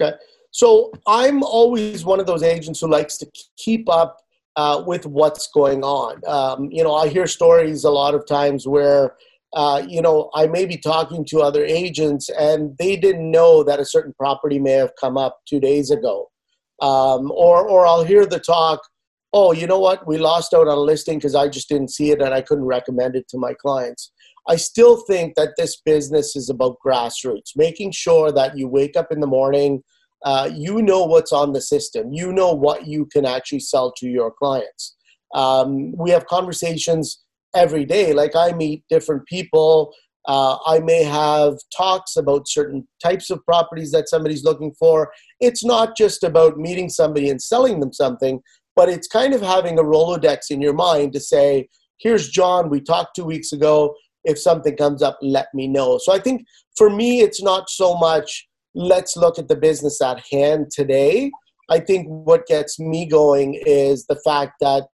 [0.00, 0.16] Okay,
[0.50, 4.16] so I'm always one of those agents who likes to keep up
[4.56, 6.20] uh, with what's going on.
[6.26, 9.14] Um, you know, I hear stories a lot of times where,
[9.54, 13.78] uh, you know, I may be talking to other agents and they didn't know that
[13.78, 16.28] a certain property may have come up two days ago.
[16.82, 18.80] Um, or, or I'll hear the talk,
[19.38, 22.10] oh, you know what, we lost out on a listing because I just didn't see
[22.10, 24.10] it and I couldn't recommend it to my clients.
[24.48, 29.12] I still think that this business is about grassroots, making sure that you wake up
[29.12, 29.84] in the morning,
[30.24, 32.12] uh, you know what's on the system.
[32.12, 34.96] You know what you can actually sell to your clients.
[35.34, 37.22] Um, we have conversations
[37.54, 38.12] every day.
[38.12, 39.94] Like I meet different people.
[40.26, 45.12] Uh, I may have talks about certain types of properties that somebody's looking for.
[45.40, 48.40] It's not just about meeting somebody and selling them something,
[48.78, 52.80] but it's kind of having a Rolodex in your mind to say, here's John, we
[52.80, 53.92] talked two weeks ago.
[54.22, 55.98] If something comes up, let me know.
[56.00, 56.44] So I think
[56.76, 61.32] for me, it's not so much let's look at the business at hand today.
[61.68, 64.84] I think what gets me going is the fact that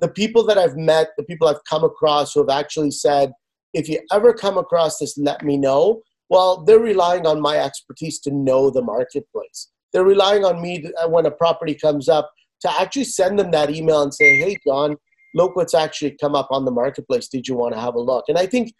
[0.00, 3.30] the people that I've met, the people I've come across who have actually said,
[3.72, 6.02] if you ever come across this, let me know.
[6.28, 9.70] Well, they're relying on my expertise to know the marketplace.
[9.92, 13.70] They're relying on me to, when a property comes up to actually send them that
[13.70, 14.96] email and say, hey, John,
[15.34, 17.28] look what's actually come up on the marketplace.
[17.28, 18.24] Did you want to have a look?
[18.28, 18.72] And I think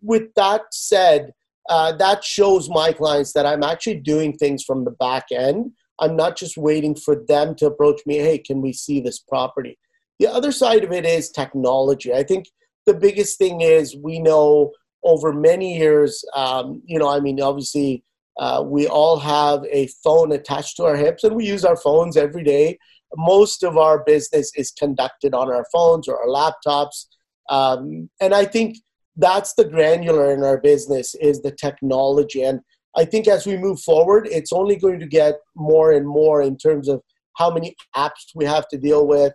[0.00, 1.32] with that said,
[1.68, 5.72] uh, that shows my clients that I'm actually doing things from the back end.
[6.00, 9.78] I'm not just waiting for them to approach me, hey, can we see this property?
[10.18, 12.12] The other side of it is technology.
[12.12, 12.46] I think
[12.86, 14.72] the biggest thing is we know
[15.04, 18.04] over many years, um, you know, I mean, obviously
[18.40, 22.16] Uh, we all have a phone attached to our hips, and we use our phones
[22.16, 22.78] every day.
[23.16, 27.06] Most of our business is conducted on our phones or our laptops,
[27.50, 28.76] um, and I think
[29.16, 32.42] that's the granular in our business is the technology.
[32.42, 32.60] And
[32.96, 36.56] I think as we move forward, it's only going to get more and more in
[36.56, 37.02] terms of
[37.36, 39.32] how many apps we have to deal with.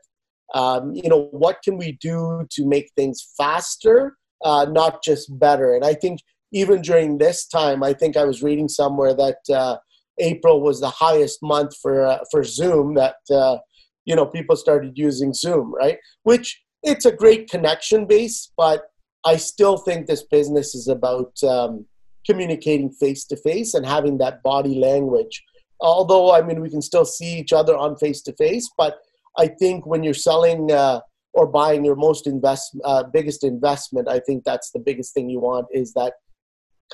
[0.53, 5.75] Um, you know, what can we do to make things faster, uh, not just better?
[5.75, 6.21] And I think
[6.53, 9.77] even during this time, I think I was reading somewhere that uh,
[10.19, 12.95] April was the highest month for uh, for Zoom.
[12.95, 13.57] That uh,
[14.05, 15.97] you know people started using Zoom, right?
[16.23, 18.83] Which it's a great connection base, but
[19.25, 21.85] I still think this business is about um,
[22.25, 25.43] communicating face to face and having that body language.
[25.79, 28.99] Although I mean we can still see each other on face to face, but
[29.37, 31.01] I think when you're selling uh,
[31.33, 35.39] or buying your most invest uh, biggest investment, I think that's the biggest thing you
[35.39, 36.13] want is that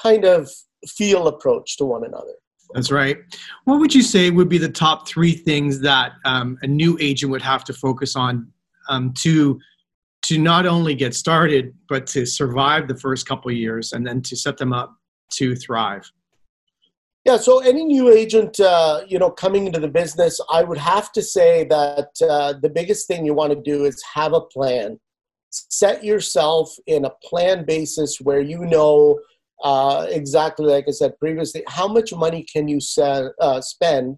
[0.02, 0.52] kind of
[0.88, 2.36] feel approach to one another.
[2.74, 3.18] That's right.
[3.66, 7.32] What would you say would be the top three things that um, a new agent
[7.32, 8.52] would have to focus on
[8.90, 9.60] um, to
[10.24, 14.36] to not only get started but to survive the first couple years and then to
[14.36, 14.96] set them up
[15.34, 16.10] to thrive?
[17.26, 21.12] Yeah, so any new agent, uh, you know, coming into the business, I would have
[21.14, 25.00] to say that uh, the biggest thing you want to do is have a plan.
[25.50, 29.20] Set yourself in a plan basis where you know
[29.64, 34.18] uh, exactly like I said previously, how much money can you sell, uh, spend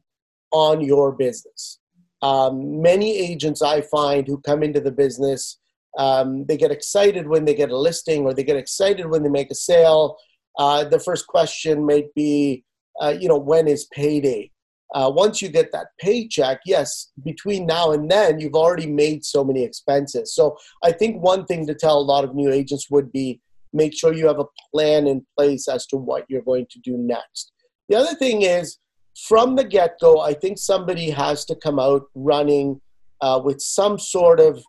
[0.51, 1.79] on your business?
[2.21, 5.59] Um, many agents I find who come into the business,
[5.99, 9.29] um, they get excited when they get a listing or they get excited when they
[9.29, 10.17] make a sale.
[10.57, 12.63] Uh, the first question might be,
[12.99, 14.51] uh, you know, when is payday?
[14.93, 19.43] Uh, once you get that paycheck, yes, between now and then, you've already made so
[19.43, 20.33] many expenses.
[20.33, 23.41] So I think one thing to tell a lot of new agents would be
[23.75, 26.97] make sure you have a plan in place as to what you're going to do
[26.97, 27.51] next.
[27.89, 28.79] The other thing is,
[29.27, 32.81] from the get go, I think somebody has to come out running
[33.21, 34.63] uh, with some sort of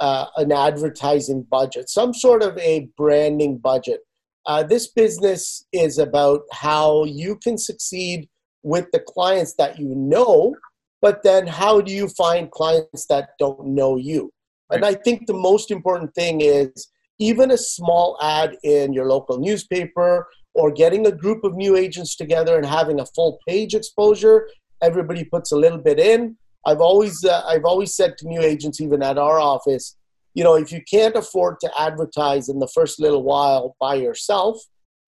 [0.00, 4.00] uh, an advertising budget, some sort of a branding budget.
[4.46, 8.28] Uh, this business is about how you can succeed
[8.62, 10.54] with the clients that you know,
[11.00, 14.30] but then how do you find clients that don't know you?
[14.70, 14.76] Right.
[14.76, 16.88] And I think the most important thing is
[17.18, 22.16] even a small ad in your local newspaper or getting a group of new agents
[22.16, 24.48] together and having a full page exposure
[24.82, 26.36] everybody puts a little bit in.
[26.66, 29.96] I've always uh, i've always said to new agents even at our office
[30.34, 34.58] you know if you can't afford to advertise in the first little while by yourself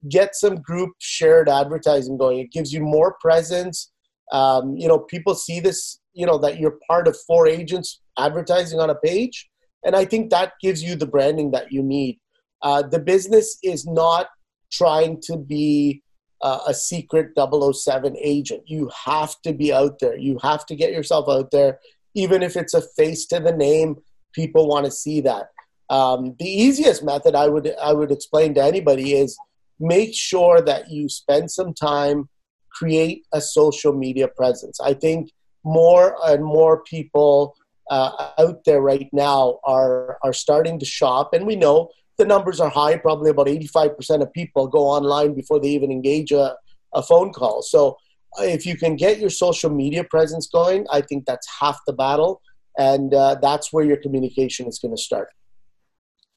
[0.08, 2.38] get some group shared advertising going.
[2.38, 3.90] It gives you more presence.
[4.30, 8.78] Um, you know people see this you know that you're part of four agents advertising
[8.78, 9.48] on a page
[9.84, 12.18] and I think that gives you the branding that you need.
[12.62, 14.28] Uh, the business is not
[14.72, 16.02] trying to be
[16.42, 18.62] uh, a secret 007 agent.
[18.66, 20.16] You have to be out there.
[20.16, 21.78] You have to get yourself out there.
[22.14, 23.96] Even if it's a face to the name,
[24.32, 25.48] people want to see that.
[25.90, 29.38] Um, the easiest method I would I would explain to anybody is
[29.80, 32.28] make sure that you spend some time
[32.70, 34.78] create a social media presence.
[34.80, 35.30] I think
[35.64, 37.56] more and more people
[37.90, 42.60] uh, out there right now are are starting to shop, and we know the numbers
[42.60, 42.96] are high.
[42.96, 46.56] Probably about 85% of people go online before they even engage a,
[46.94, 47.62] a phone call.
[47.62, 47.96] So
[48.38, 51.92] uh, if you can get your social media presence going, I think that's half the
[51.92, 52.42] battle,
[52.76, 55.28] and uh, that's where your communication is going to start.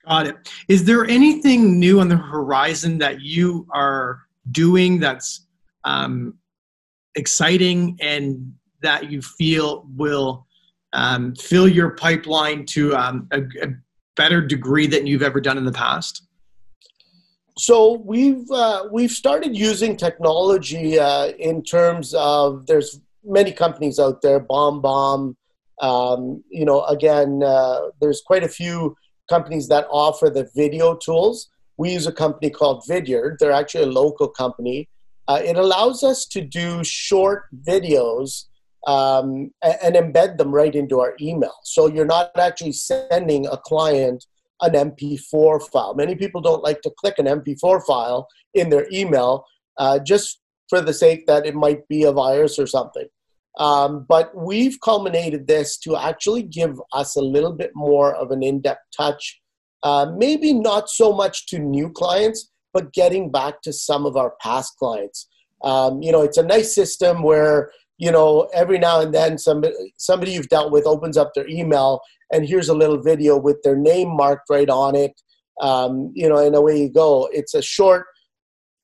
[0.07, 0.49] Got it.
[0.67, 5.45] Is there anything new on the horizon that you are doing that's
[5.83, 6.35] um,
[7.15, 10.47] exciting and that you feel will
[10.93, 13.67] um, fill your pipeline to um, a, a,
[14.17, 16.27] better degree than you've ever done in the past?
[17.57, 24.21] So we've uh, we've started using technology uh, in terms of there's many companies out
[24.21, 25.35] there, Bomb
[25.81, 28.95] Um, you know, again, uh, there's quite a few
[29.29, 31.49] companies that offer the video tools.
[31.77, 33.37] We use a company called Vidyard.
[33.39, 34.89] They're actually a local company.
[35.27, 38.45] Uh, it allows us to do short videos
[38.87, 41.53] um, and embed them right into our email.
[41.63, 44.25] So you're not actually sending a client
[44.61, 45.95] an MP4 file.
[45.95, 49.45] Many people don't like to click an MP4 file in their email
[49.77, 50.39] uh, just
[50.69, 53.07] for the sake that it might be a virus or something.
[53.57, 58.43] Um, but we've culminated this to actually give us a little bit more of an
[58.43, 59.41] in depth touch,
[59.83, 64.33] uh, maybe not so much to new clients, but getting back to some of our
[64.41, 65.27] past clients.
[65.63, 69.75] Um, you know, it's a nice system where you know, every now and then somebody
[69.97, 72.01] somebody you've dealt with opens up their email
[72.33, 75.13] and here's a little video with their name marked right on it.
[75.61, 77.29] Um, you know, and away you go.
[77.31, 78.07] It's a short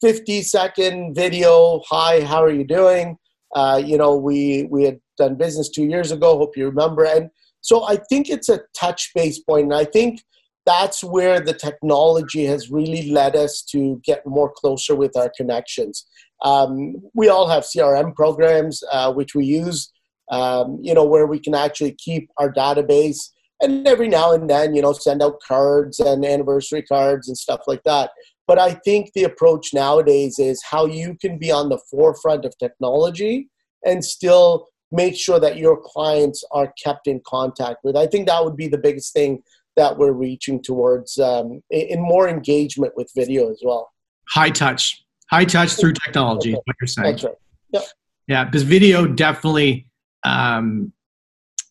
[0.02, 1.82] 50 second video.
[1.90, 3.18] Hi, how are you doing?
[3.56, 6.38] Uh, you know, we we had done business two years ago.
[6.38, 7.04] Hope you remember.
[7.04, 10.22] And so I think it's a touch base point, and I think
[10.68, 16.06] that's where the technology has really led us to get more closer with our connections.
[16.44, 19.92] Um, we all have CRM programs uh, which we use,
[20.32, 23.30] um, you know, where we can actually keep our database
[23.62, 27.62] and every now and then, you know, send out cards and anniversary cards and stuff
[27.66, 28.12] like that.
[28.46, 32.58] But I think the approach nowadays is how you can be on the forefront of
[32.58, 33.50] technology
[33.86, 37.98] and still make sure that your clients are kept in contact with.
[37.98, 39.44] I think that would be the biggest thing
[39.76, 43.92] that we're reaching towards um, in more engagement with video as well.
[44.30, 47.12] High touch, high touch through technology is what you're saying.
[47.12, 47.36] That's right.
[47.72, 47.82] Yeah.
[48.28, 49.88] Yeah, because video definitely
[50.26, 50.92] um,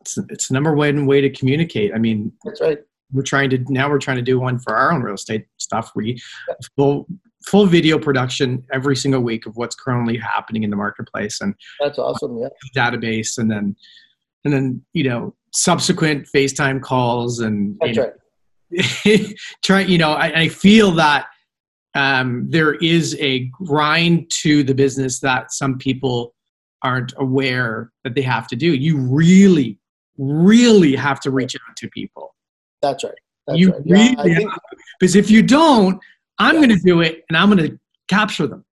[0.01, 1.93] it's, it's the number one way to communicate.
[1.95, 2.79] I mean, that's right.
[3.13, 5.93] We're trying to now we're trying to do one for our own real estate stuff.
[5.95, 6.21] We
[6.77, 7.07] full
[7.47, 11.99] full video production every single week of what's currently happening in the marketplace, and that's
[11.99, 12.39] awesome.
[12.39, 13.77] Yeah, database, and then
[14.45, 18.13] and then you know subsequent FaceTime calls and that's you know,
[18.73, 19.35] right.
[19.65, 19.81] try.
[19.81, 21.27] You know, I, I feel that
[21.97, 26.35] um, there is a grind to the business that some people
[26.83, 28.75] aren't aware that they have to do.
[28.75, 29.79] You really
[30.19, 32.35] really have to reach out to people.
[32.83, 33.13] That's right.
[33.47, 33.83] That's you right.
[33.85, 34.53] really yeah, think,
[34.99, 36.01] because if you don't,
[36.39, 37.79] I'm going to do it and I'm going to
[38.09, 38.65] capture them.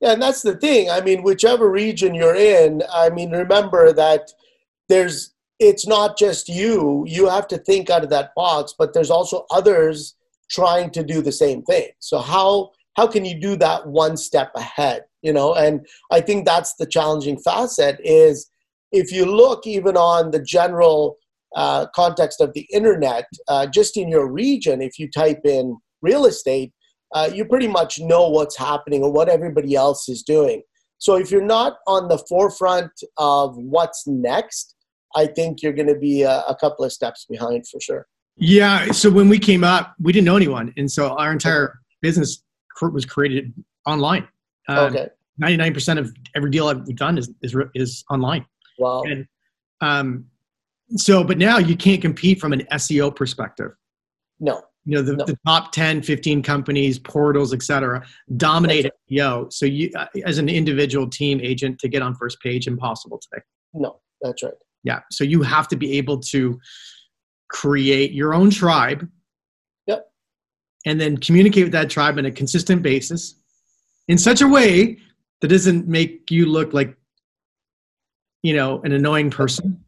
[0.00, 0.90] Yeah, and that's the thing.
[0.90, 4.32] I mean, whichever region you're in, I mean, remember that
[4.88, 7.04] there's it's not just you.
[7.06, 10.14] You have to think out of that box, but there's also others
[10.52, 11.88] trying to do the same thing.
[11.98, 15.04] So how how can you do that one step ahead?
[15.22, 18.50] You know, and I think that's the challenging facet is
[18.90, 21.16] if you look even on the general
[21.56, 26.26] uh, context of the internet, uh, just in your region, if you type in real
[26.26, 26.72] estate,
[27.14, 30.62] uh, you pretty much know what's happening or what everybody else is doing.
[30.98, 34.74] So if you're not on the forefront of what's next,
[35.14, 38.06] I think you're going to be a, a couple of steps behind for sure.
[38.36, 38.92] Yeah.
[38.92, 42.42] So when we came up, we didn't know anyone, and so our entire business
[42.80, 43.52] was created
[43.86, 44.26] online.
[44.68, 45.08] Um, okay.
[45.38, 48.46] Ninety-nine percent of every deal I've done is is, is online.
[48.78, 49.02] Wow.
[49.02, 49.26] And
[49.80, 50.26] um,
[50.96, 53.72] so, but now you can't compete from an SEO perspective.
[54.40, 54.62] No.
[54.84, 55.24] You know, the, no.
[55.24, 58.04] the top 10, 15 companies, portals, et cetera,
[58.36, 58.92] dominate right.
[59.10, 59.52] SEO.
[59.52, 63.42] So you, uh, as an individual team agent to get on first page, impossible today.
[63.74, 64.52] No, that's right.
[64.82, 65.00] Yeah.
[65.10, 66.58] So you have to be able to
[67.52, 69.08] create your own tribe.
[69.86, 70.10] Yep.
[70.86, 73.36] And then communicate with that tribe on a consistent basis
[74.08, 74.98] in such a way
[75.40, 76.96] that doesn't make you look like
[78.42, 79.84] you know an annoying person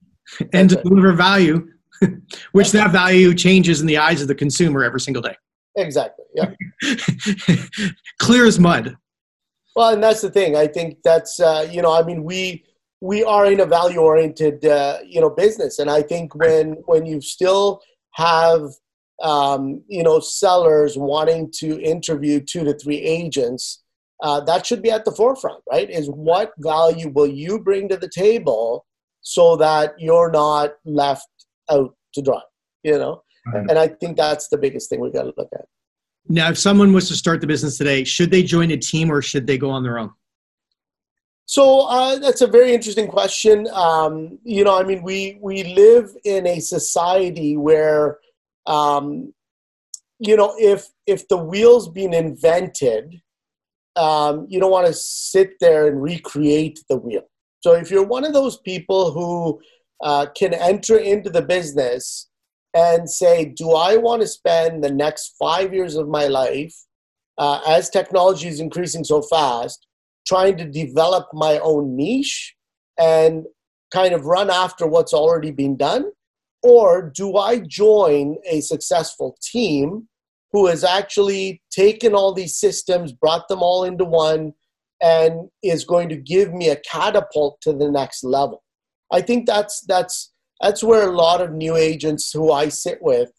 [0.53, 1.69] and deliver value
[2.53, 5.35] which that value changes in the eyes of the consumer every single day.
[5.77, 6.51] Exactly yeah.
[8.19, 8.97] Clear as mud.
[9.75, 10.55] Well and that's the thing.
[10.55, 12.65] I think that's uh, you know i mean we
[13.11, 17.05] we are in a value oriented uh, you know business and i think when when
[17.07, 17.81] you still
[18.13, 18.63] have
[19.23, 23.85] um, you know sellers wanting to interview two to three agents
[24.23, 25.91] uh, that should be at the forefront, right?
[25.91, 28.87] Is what value will you bring to the table
[29.21, 31.29] so that you're not left
[31.71, 32.41] out to dry,
[32.83, 33.23] you know?
[33.53, 33.67] Right.
[33.69, 35.67] And I think that's the biggest thing we've got to look at.
[36.27, 39.21] Now, if someone was to start the business today, should they join a team or
[39.21, 40.11] should they go on their own?
[41.47, 43.69] So uh, that's a very interesting question.
[43.73, 48.19] Um, you know, I mean, we we live in a society where,
[48.67, 49.35] um,
[50.19, 53.21] you know, if if the wheel's been invented,
[53.97, 57.29] um, you don't want to sit there and recreate the wheel.
[57.61, 59.61] So if you're one of those people who
[60.03, 62.29] uh, can enter into the business
[62.75, 66.75] and say, do I want to spend the next five years of my life
[67.39, 69.87] uh, as technology is increasing so fast,
[70.27, 72.55] trying to develop my own niche
[72.99, 73.45] and
[73.93, 76.07] kind of run after what's already been done?
[76.63, 80.09] Or do I join a successful team
[80.53, 84.53] who has actually taken all these systems, brought them all into one,
[85.03, 88.63] and is going to give me a catapult to the next level.
[89.13, 93.31] I think that's that's that's where a lot of new agents who I sit with,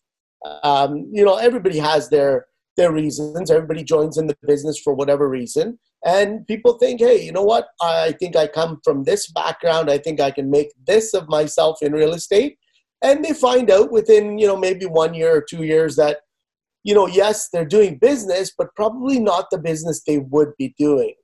[0.64, 3.50] um, you know, everybody has their their reasons.
[3.50, 7.68] Everybody joins in the business for whatever reason, and people think, hey, you know what?
[7.82, 9.90] I think I come from this background.
[9.90, 12.58] I think I can make this of myself in real estate,
[13.04, 16.20] and they find out within you know maybe one year or two years that
[16.86, 21.16] you know, yes, they're doing business, but probably not the business they would be doing.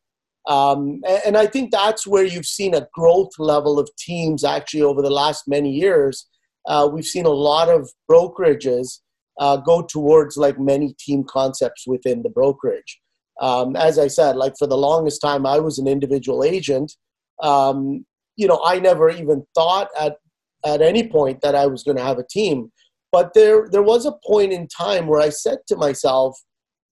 [0.48, 5.04] Um, and, I think that's where you've seen a growth level of teams actually over
[5.04, 6.28] the last many years.
[6.68, 9.02] Uh, we've seen a lot of brokerages
[9.40, 13.00] uh, go towards like many team concepts within the brokerage.
[13.42, 16.94] Um, as I said, like for the longest time, I was an individual agent.
[17.42, 18.06] Um,
[18.38, 20.18] you know, I never even thought at
[20.64, 22.72] at any point that I was going to have a team.
[23.12, 26.40] But there there was a point in time where I said to myself,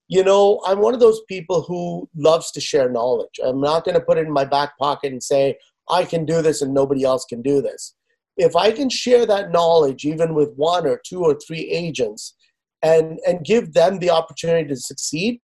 [0.08, 3.38] you know, I'm one of those people who loves to share knowledge.
[3.44, 5.56] I'm not going to put it in my back pocket and say
[5.88, 7.94] I can do this and nobody else can do this.
[8.36, 12.34] If I can share that knowledge, even with one or two or three agents,
[12.82, 15.40] and and give them the opportunity to succeed,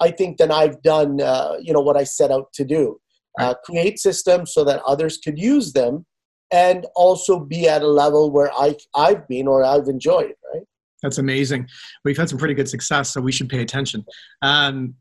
[0.00, 3.00] I think then I've done uh, you know what I set out to do.
[3.38, 6.04] Uh, create systems so that others could use them,
[6.52, 10.34] and also be at a level where I I've been or I've enjoyed.
[10.52, 10.64] Right.
[11.02, 11.68] That's amazing.
[12.04, 14.04] We've had some pretty good success, so we should pay attention.
[14.42, 14.94] Um,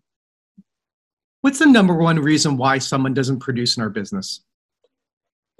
[1.41, 4.41] what's the number one reason why someone doesn't produce in our business?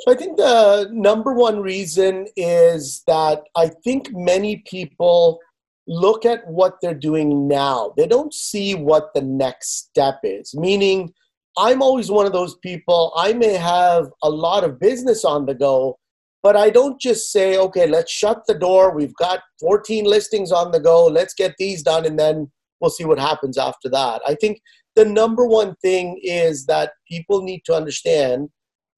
[0.01, 5.39] So I think the number one reason is that I think many people
[5.87, 7.93] look at what they're doing now.
[7.97, 10.53] They don't see what the next step is.
[10.53, 11.13] Meaning,
[11.57, 15.55] I'm always one of those people, I may have a lot of business on the
[15.55, 15.97] go,
[16.43, 18.95] but I don't just say, okay, let's shut the door.
[18.95, 21.05] We've got 14 listings on the go.
[21.05, 24.21] Let's get these done and then we'll see what happens after that.
[24.27, 24.59] I think
[24.95, 28.49] the number one thing is that people need to understand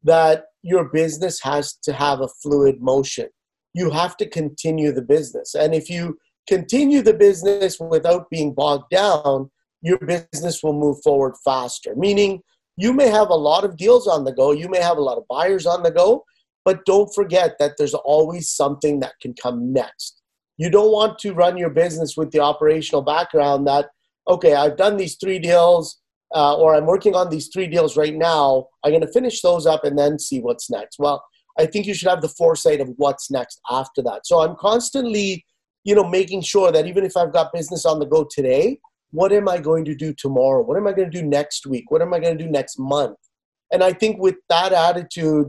[0.03, 3.29] that your business has to have a fluid motion.
[3.73, 5.55] You have to continue the business.
[5.55, 6.17] And if you
[6.49, 9.49] continue the business without being bogged down,
[9.81, 11.95] your business will move forward faster.
[11.95, 12.41] Meaning,
[12.75, 15.17] you may have a lot of deals on the go, you may have a lot
[15.17, 16.25] of buyers on the go,
[16.65, 20.21] but don't forget that there's always something that can come next.
[20.57, 23.89] You don't want to run your business with the operational background that,
[24.27, 25.99] okay, I've done these three deals,
[26.35, 28.67] uh, or I'm working on these three deals right now.
[28.83, 30.99] I'm going to finish those up and then see what's next.
[30.99, 31.23] Well,
[31.59, 34.25] I think you should have the foresight of what's next after that.
[34.25, 35.45] So I'm constantly
[35.89, 38.77] you know, making sure that even if I've got business on the go today,
[39.09, 40.61] what am I going to do tomorrow?
[40.61, 41.89] What am I going to do next week?
[41.89, 43.17] What am I going to do next month?
[43.71, 45.47] And I think with that attitude,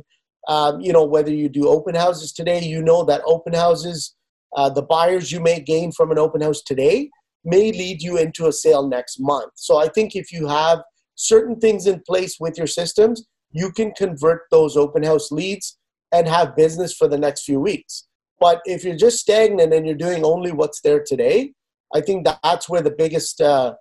[0.49, 4.15] um, you know, whether you do open houses today, you know that open houses,
[4.57, 7.11] uh, the buyers you may gain from an open house today
[7.45, 9.53] may lead you into a sale next month.
[9.57, 10.81] So I think if you have
[11.17, 15.77] certain things in place with your systems, you can convert those open house leads
[16.13, 18.07] and have business for the next few weeks.
[18.41, 21.53] But if you're just stagnant and you're doing only what's there today,
[21.95, 23.75] I think that's where the biggest uh,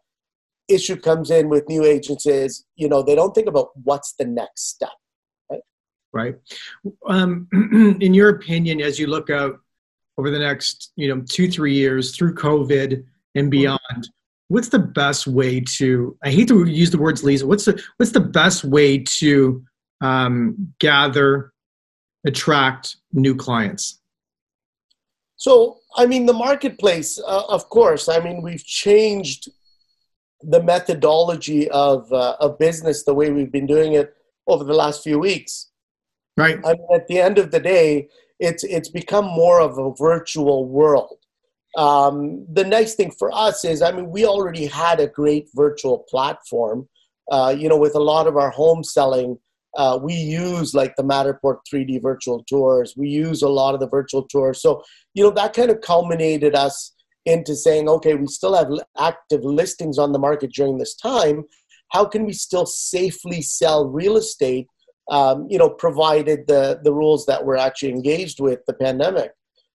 [0.68, 4.26] issue comes in with new agents is, you know, they don't think about what's the
[4.26, 4.90] next step.
[5.50, 5.62] Right.
[6.14, 6.36] Right.
[7.08, 7.48] Um,
[8.02, 9.60] in your opinion, as you look out
[10.18, 13.04] over the next, you know, two, three years through COVID
[13.36, 13.50] and mm-hmm.
[13.50, 14.10] beyond,
[14.50, 18.12] what's the best way to, I hate to use the words Lisa, what's the, what's
[18.12, 19.64] the best way to
[20.02, 21.54] um, gather,
[22.26, 24.00] attract new clients?
[25.40, 29.50] So, I mean, the marketplace, uh, of course, I mean, we've changed
[30.42, 34.14] the methodology of, uh, of business the way we've been doing it
[34.48, 35.72] over the last few weeks.
[36.36, 36.60] Right.
[36.66, 40.68] I mean, at the end of the day, it's, it's become more of a virtual
[40.68, 41.20] world.
[41.78, 46.00] Um, the nice thing for us is, I mean, we already had a great virtual
[46.10, 46.90] platform,
[47.32, 49.38] uh, you know, with a lot of our home selling
[49.78, 52.96] uh, we use like the Matterport 3D virtual tours.
[52.98, 54.62] We use a lot of the virtual tours.
[54.62, 56.94] So, you know, that kind of culminated us
[57.26, 61.44] into saying, okay, we still have active listings on the market during this time.
[61.92, 64.68] How can we still safely sell real estate,
[65.10, 69.32] um, you know, provided the, the rules that we're actually engaged with the pandemic?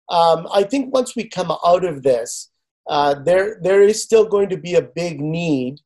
[0.09, 2.51] Um, I think once we come out of this,
[2.89, 5.81] uh, there, there is still going to be a big need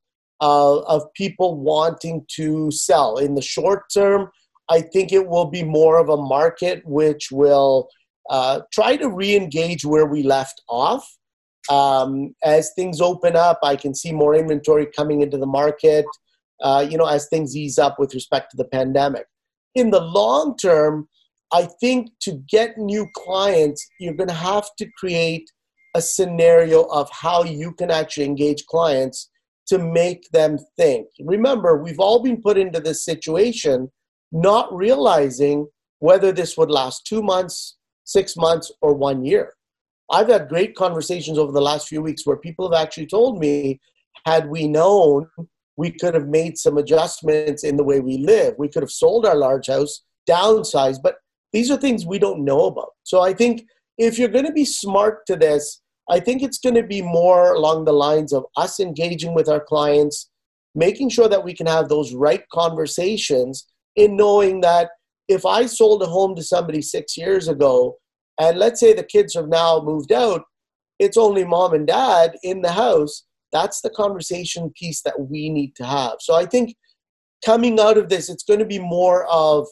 [0.45, 3.17] uh, of people wanting to sell.
[3.17, 4.29] In the short term,
[4.69, 7.89] I think it will be more of a market which will
[8.29, 11.05] uh, try to re engage where we left off.
[11.71, 16.05] Um, as things open up, I can see more inventory coming into the market,
[16.61, 19.27] uh, you know, as things ease up with respect to the pandemic.
[19.75, 21.09] In the long term,
[21.55, 25.51] I think to get new clients, you're going to have to create
[25.95, 29.31] a scenario of how you can actually engage clients
[29.67, 31.07] to make them think.
[31.21, 33.91] Remember, we've all been put into this situation
[34.33, 35.67] not realizing
[36.01, 39.55] whether this would last two months, six months, or one year.
[40.11, 43.81] I've had great conversations over the last few weeks where people have actually told me,
[44.27, 45.29] had we known,
[45.77, 48.55] we could have made some adjustments in the way we live.
[48.59, 51.17] We could have sold our large house, downsized, but
[51.53, 52.91] these are things we don't know about.
[53.05, 53.65] So I think
[53.99, 57.55] if you're going to be smart to this, I think it's going to be more
[57.55, 60.31] along the lines of us engaging with our clients,
[60.75, 64.91] making sure that we can have those right conversations in knowing that
[65.29, 67.97] if I sold a home to somebody six years ago,
[68.39, 70.43] and let's say the kids have now moved out,
[70.99, 75.75] it's only mom and dad in the house, that's the conversation piece that we need
[75.77, 76.17] to have.
[76.21, 76.75] So I think
[77.45, 79.67] coming out of this, it's going to be more of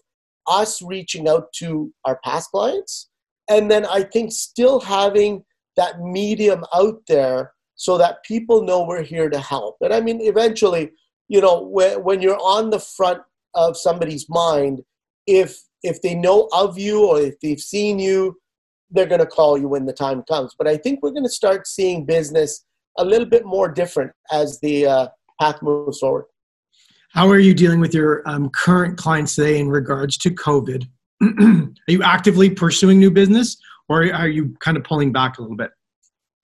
[0.46, 3.10] us reaching out to our past clients.
[3.50, 5.44] And then I think still having
[5.76, 9.76] that medium out there so that people know we're here to help.
[9.80, 10.90] And I mean, eventually,
[11.28, 13.22] you know, when, when you're on the front
[13.54, 14.82] of somebody's mind,
[15.26, 18.38] if if they know of you or if they've seen you,
[18.90, 20.54] they're going to call you when the time comes.
[20.56, 22.64] But I think we're going to start seeing business
[22.98, 25.08] a little bit more different as the uh,
[25.40, 26.26] path moves forward.
[27.10, 30.86] How are you dealing with your um, current clients today in regards to COVID?
[31.22, 33.56] are you actively pursuing new business
[33.88, 35.70] or are you kind of pulling back a little bit?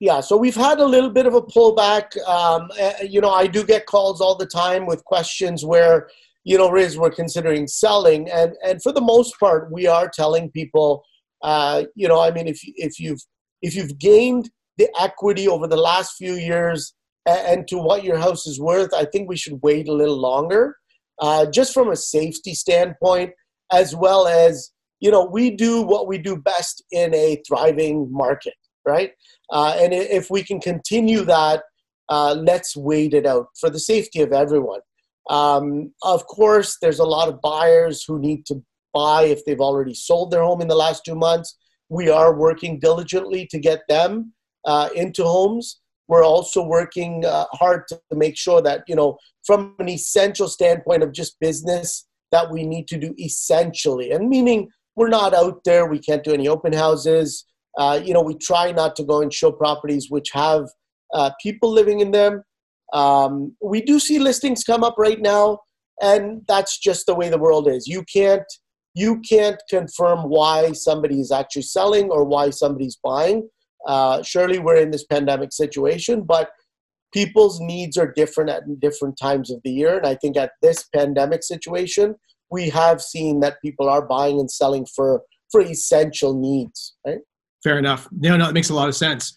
[0.01, 2.17] Yeah, so we've had a little bit of a pullback.
[2.29, 6.09] Um, eh, you know, I do get calls all the time with questions where,
[6.45, 10.51] you know, Riz, we're considering selling, and and for the most part, we are telling
[10.53, 11.05] people,
[11.43, 13.21] uh, you know, I mean, if if you've
[13.61, 16.95] if you've gained the equity over the last few years
[17.27, 20.21] and, and to what your house is worth, I think we should wait a little
[20.21, 20.77] longer,
[21.21, 23.33] uh, just from a safety standpoint,
[23.73, 24.71] as well as
[25.01, 28.55] you know, we do what we do best in a thriving market,
[28.87, 29.13] right?
[29.51, 31.63] Uh, and if we can continue that,
[32.09, 34.81] uh, let's wait it out for the safety of everyone.
[35.31, 38.63] Um, of course, there's a lot of buyers who need to
[38.95, 41.57] buy if they've already sold their home in the last two months.
[41.91, 44.33] We are working diligently to get them
[44.65, 45.81] uh, into homes.
[46.09, 51.03] We're also working uh, hard to make sure that, you know, from an essential standpoint
[51.03, 54.69] of just business, that we need to do essentially, and meaning
[54.99, 55.87] we're not out there.
[55.87, 57.45] We can't do any open houses.
[57.79, 60.65] Uh, you know, we try not to go and show properties which have
[61.15, 62.43] uh, people living in them.
[62.93, 65.61] Um, we do see listings come up right now,
[66.03, 67.87] and that's just the way the world is.
[67.87, 68.43] You can't
[68.95, 73.49] you can't confirm why somebody is actually selling or why somebody's buying.
[73.87, 76.51] Uh, surely we're in this pandemic situation, but
[77.13, 79.97] people's needs are different at different times of the year.
[79.97, 82.17] And I think at this pandemic situation,
[82.51, 86.97] we have seen that people are buying and selling for for essential needs.
[87.07, 87.19] Right.
[87.65, 88.09] Fair enough.
[88.13, 89.35] No, no, it makes a lot of sense.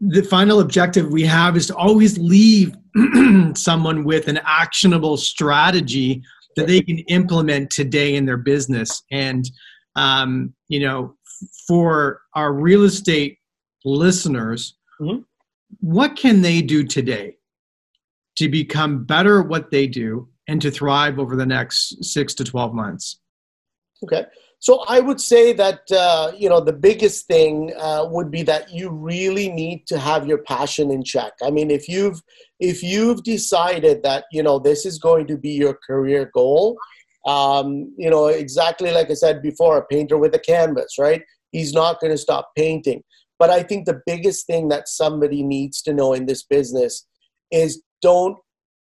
[0.00, 2.74] The final objective we have is to always leave
[3.54, 6.22] someone with an actionable strategy
[6.56, 9.02] that they can implement today in their business.
[9.10, 9.48] And,
[9.94, 11.16] um, you know,
[11.66, 13.38] for our real estate
[13.84, 15.20] listeners, mm-hmm.
[15.80, 17.36] what can they do today
[18.36, 22.44] to become better at what they do and to thrive over the next six to
[22.44, 23.18] 12 months?
[24.04, 24.26] Okay.
[24.58, 28.72] So I would say that uh, you know the biggest thing uh, would be that
[28.72, 31.32] you really need to have your passion in check.
[31.42, 32.20] I mean, if you've
[32.58, 36.78] if you've decided that you know this is going to be your career goal,
[37.26, 41.22] um, you know exactly like I said before, a painter with a canvas, right?
[41.52, 43.02] He's not going to stop painting.
[43.38, 47.06] But I think the biggest thing that somebody needs to know in this business
[47.50, 48.38] is don't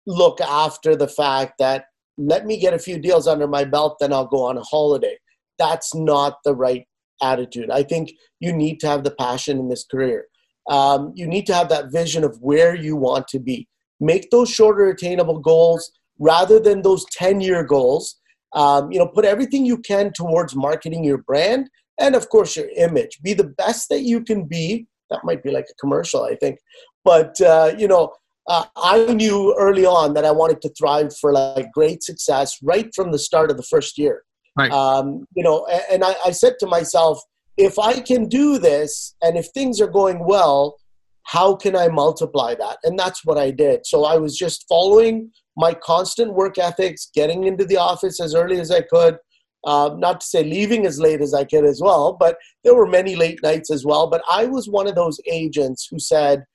[0.07, 1.85] look after the fact that
[2.17, 5.17] let me get a few deals under my belt, then I'll go on a holiday.
[5.57, 6.85] That's not the right
[7.21, 7.69] attitude.
[7.69, 10.25] I think you need to have the passion in this career.
[10.69, 13.67] Um, you need to have that vision of where you want to be.
[13.99, 18.19] Make those shorter attainable goals rather than those 10 year goals.
[18.53, 22.69] Um, you know, put everything you can towards marketing your brand and, of course, your
[22.75, 23.19] image.
[23.23, 24.87] Be the best that you can be.
[25.09, 26.59] That might be like a commercial, I think.
[27.03, 28.13] But, uh, you know,
[28.47, 32.89] uh, I knew early on that I wanted to thrive for like great success right
[32.95, 34.23] from the start of the first year.
[34.57, 34.71] Right.
[34.71, 37.21] Um, you know, and, I, I said to myself,
[37.57, 40.77] if I can do this and if things are going well,
[41.23, 42.77] how can I multiply that?
[42.83, 43.85] And that's what I did.
[43.85, 48.59] So I was just following my constant work ethics, getting into the office as early
[48.59, 49.17] as I could.
[49.63, 52.87] Uh, not to say leaving as late as I could as well, but there were
[52.87, 54.09] many late nights as well.
[54.09, 56.45] But I was one of those agents who said,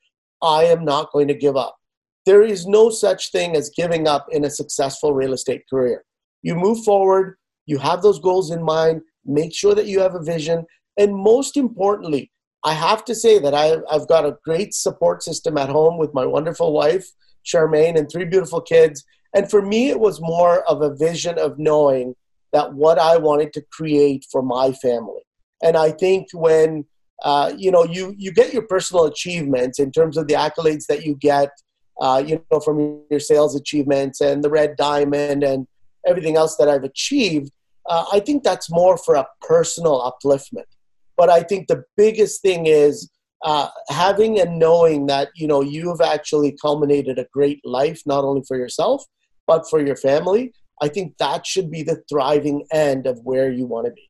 [0.43, 1.77] I am not going to give up.
[2.25, 6.05] There is no such thing as giving up in a successful real estate career.
[6.43, 10.23] You move forward, you have those goals in mind, make sure that you have a
[10.23, 10.67] vision,
[10.99, 12.31] and most importantly,
[12.65, 16.15] I have to say that I, have got a great support system at home with
[16.15, 17.07] my wonderful wife,
[17.45, 19.05] Charmaine, and three beautiful kids.
[19.35, 22.15] And for me, it was more of a vision of knowing
[22.53, 25.23] that what I wanted to create for my family.
[25.63, 26.87] And I think when
[27.23, 31.05] uh, you know, you you get your personal achievements in terms of the accolades that
[31.05, 31.51] you get,
[32.01, 35.67] uh, you know, from your sales achievements and the red diamond and
[36.07, 37.51] everything else that I've achieved.
[37.89, 40.67] Uh, I think that's more for a personal upliftment.
[41.17, 43.11] But I think the biggest thing is
[43.45, 48.25] uh, having and knowing that you know you have actually culminated a great life, not
[48.25, 49.05] only for yourself
[49.47, 50.53] but for your family.
[50.83, 54.06] I think that should be the thriving end of where you want to be.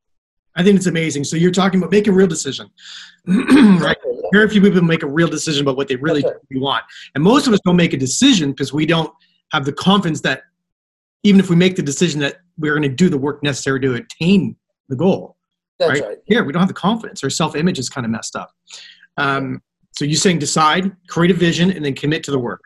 [0.56, 1.24] I think it's amazing.
[1.24, 2.70] So you're talking about make a real decision,
[3.26, 3.96] right?
[4.32, 6.84] very few people make a real decision about what they really That's want.
[7.14, 9.12] And most of us don't make a decision because we don't
[9.52, 10.42] have the confidence that
[11.22, 13.94] even if we make the decision that we're going to do the work necessary to
[13.94, 14.56] attain
[14.88, 15.36] the goal.
[15.78, 16.18] That's right.
[16.26, 17.22] Here, we don't have the confidence.
[17.22, 18.50] Our self image is kind of messed up.
[19.18, 22.62] Um, so you're saying decide, create a vision, and then commit to the work.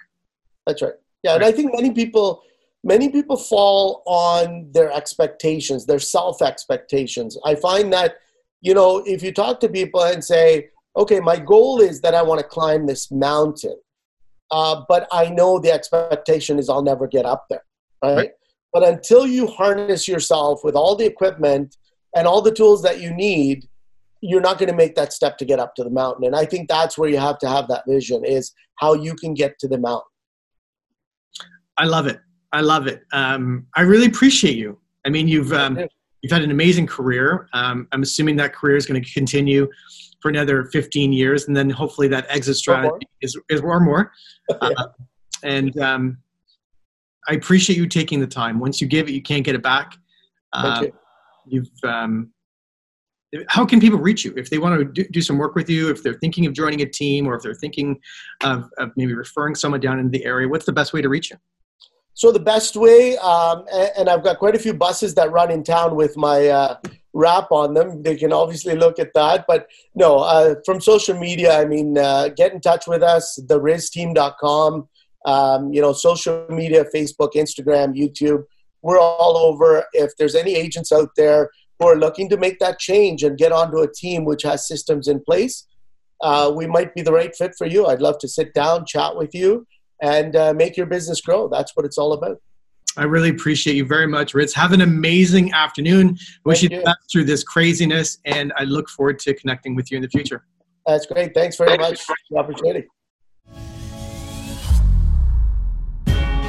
[0.66, 0.94] That's right.
[1.22, 2.42] Yeah, and I think many people
[2.82, 7.36] many people fall on their expectations, their self expectations.
[7.44, 8.16] I find that
[8.60, 12.22] you know if you talk to people and say, okay, my goal is that I
[12.22, 13.76] want to climb this mountain,
[14.50, 17.64] uh, but I know the expectation is I'll never get up there,
[18.02, 18.16] right?
[18.16, 18.30] right?
[18.72, 21.76] But until you harness yourself with all the equipment
[22.14, 23.68] and all the tools that you need,
[24.20, 26.24] you're not going to make that step to get up to the mountain.
[26.24, 29.34] And I think that's where you have to have that vision is how you can
[29.34, 30.06] get to the mountain.
[31.76, 32.20] I love it.
[32.52, 33.04] I love it.
[33.12, 34.78] Um, I really appreciate you.
[35.04, 35.78] I mean, you've um,
[36.22, 37.48] you've had an amazing career.
[37.52, 39.68] Um, I'm assuming that career is going to continue
[40.20, 44.12] for another 15 years, and then hopefully that exit strategy is is or more.
[44.60, 44.88] Uh,
[45.44, 46.18] and um,
[47.28, 48.58] I appreciate you taking the time.
[48.58, 49.96] Once you give it, you can't get it back.
[50.52, 50.86] Uh,
[51.46, 51.64] you.
[51.84, 52.32] have um,
[53.48, 55.88] how can people reach you if they want to do, do, some work with you?
[55.88, 58.00] If they're thinking of joining a team, or if they're thinking
[58.42, 61.30] of, of maybe referring someone down in the area, what's the best way to reach
[61.30, 61.36] you?
[62.20, 63.64] So the best way, um,
[63.96, 66.76] and, I've got quite a few buses that run in town with my uh,
[67.14, 68.02] wrap on them.
[68.02, 69.46] They can obviously look at that.
[69.48, 74.86] But no, uh, from social media, I mean, uh, get in touch with us, therizteam.com.
[75.24, 78.44] Um, you know, social media, Facebook, Instagram, YouTube.
[78.82, 79.86] We're all over.
[79.94, 81.48] If there's any agents out there
[81.78, 85.08] who are looking to make that change and get onto a team which has systems
[85.08, 85.66] in place,
[86.20, 87.86] uh, we might be the right fit for you.
[87.86, 89.66] I'd love to sit down, chat with you
[90.02, 91.48] and uh, make your business grow.
[91.48, 92.40] That's what it's all about.
[92.96, 94.52] I really appreciate you very much, Riz.
[94.54, 96.18] Have an amazing afternoon.
[96.44, 99.96] Wish you the best through this craziness, and I look forward to connecting with you
[99.96, 100.44] in the future.
[100.86, 101.32] That's great.
[101.34, 102.86] Thanks very much for the opportunity.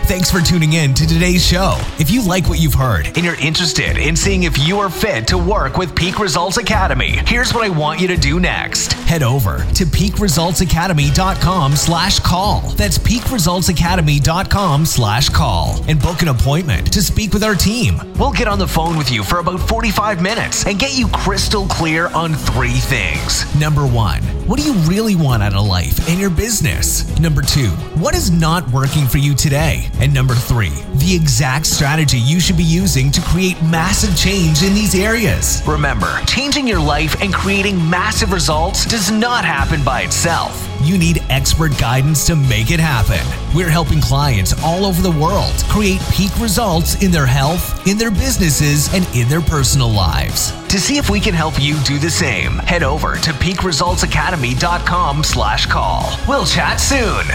[0.06, 1.78] Thanks for tuning in to today's show.
[1.98, 5.26] If you like what you've heard and you're interested in seeing if you are fit
[5.30, 8.94] to work with Peak Results Academy, here's what I want you to do next.
[9.12, 12.62] Head over to peakresultsacademy.com slash call.
[12.78, 18.00] That's peakresultsacademy.com slash call and book an appointment to speak with our team.
[18.18, 21.66] We'll get on the phone with you for about 45 minutes and get you crystal
[21.68, 23.54] clear on three things.
[23.60, 27.20] Number one, what do you really want out of life and your business?
[27.20, 27.68] Number two,
[28.00, 29.90] what is not working for you today?
[30.00, 34.74] And number three, the exact strategy you should be using to create massive change in
[34.74, 35.62] these areas.
[35.68, 40.68] Remember, changing your life and creating massive results does not happen by itself.
[40.82, 43.26] You need expert guidance to make it happen.
[43.56, 48.12] We're helping clients all over the world create peak results in their health, in their
[48.12, 50.52] businesses, and in their personal lives.
[50.68, 55.66] To see if we can help you do the same, head over to peakresultsacademy.com slash
[55.68, 56.20] call.
[56.28, 57.26] We'll chat soon.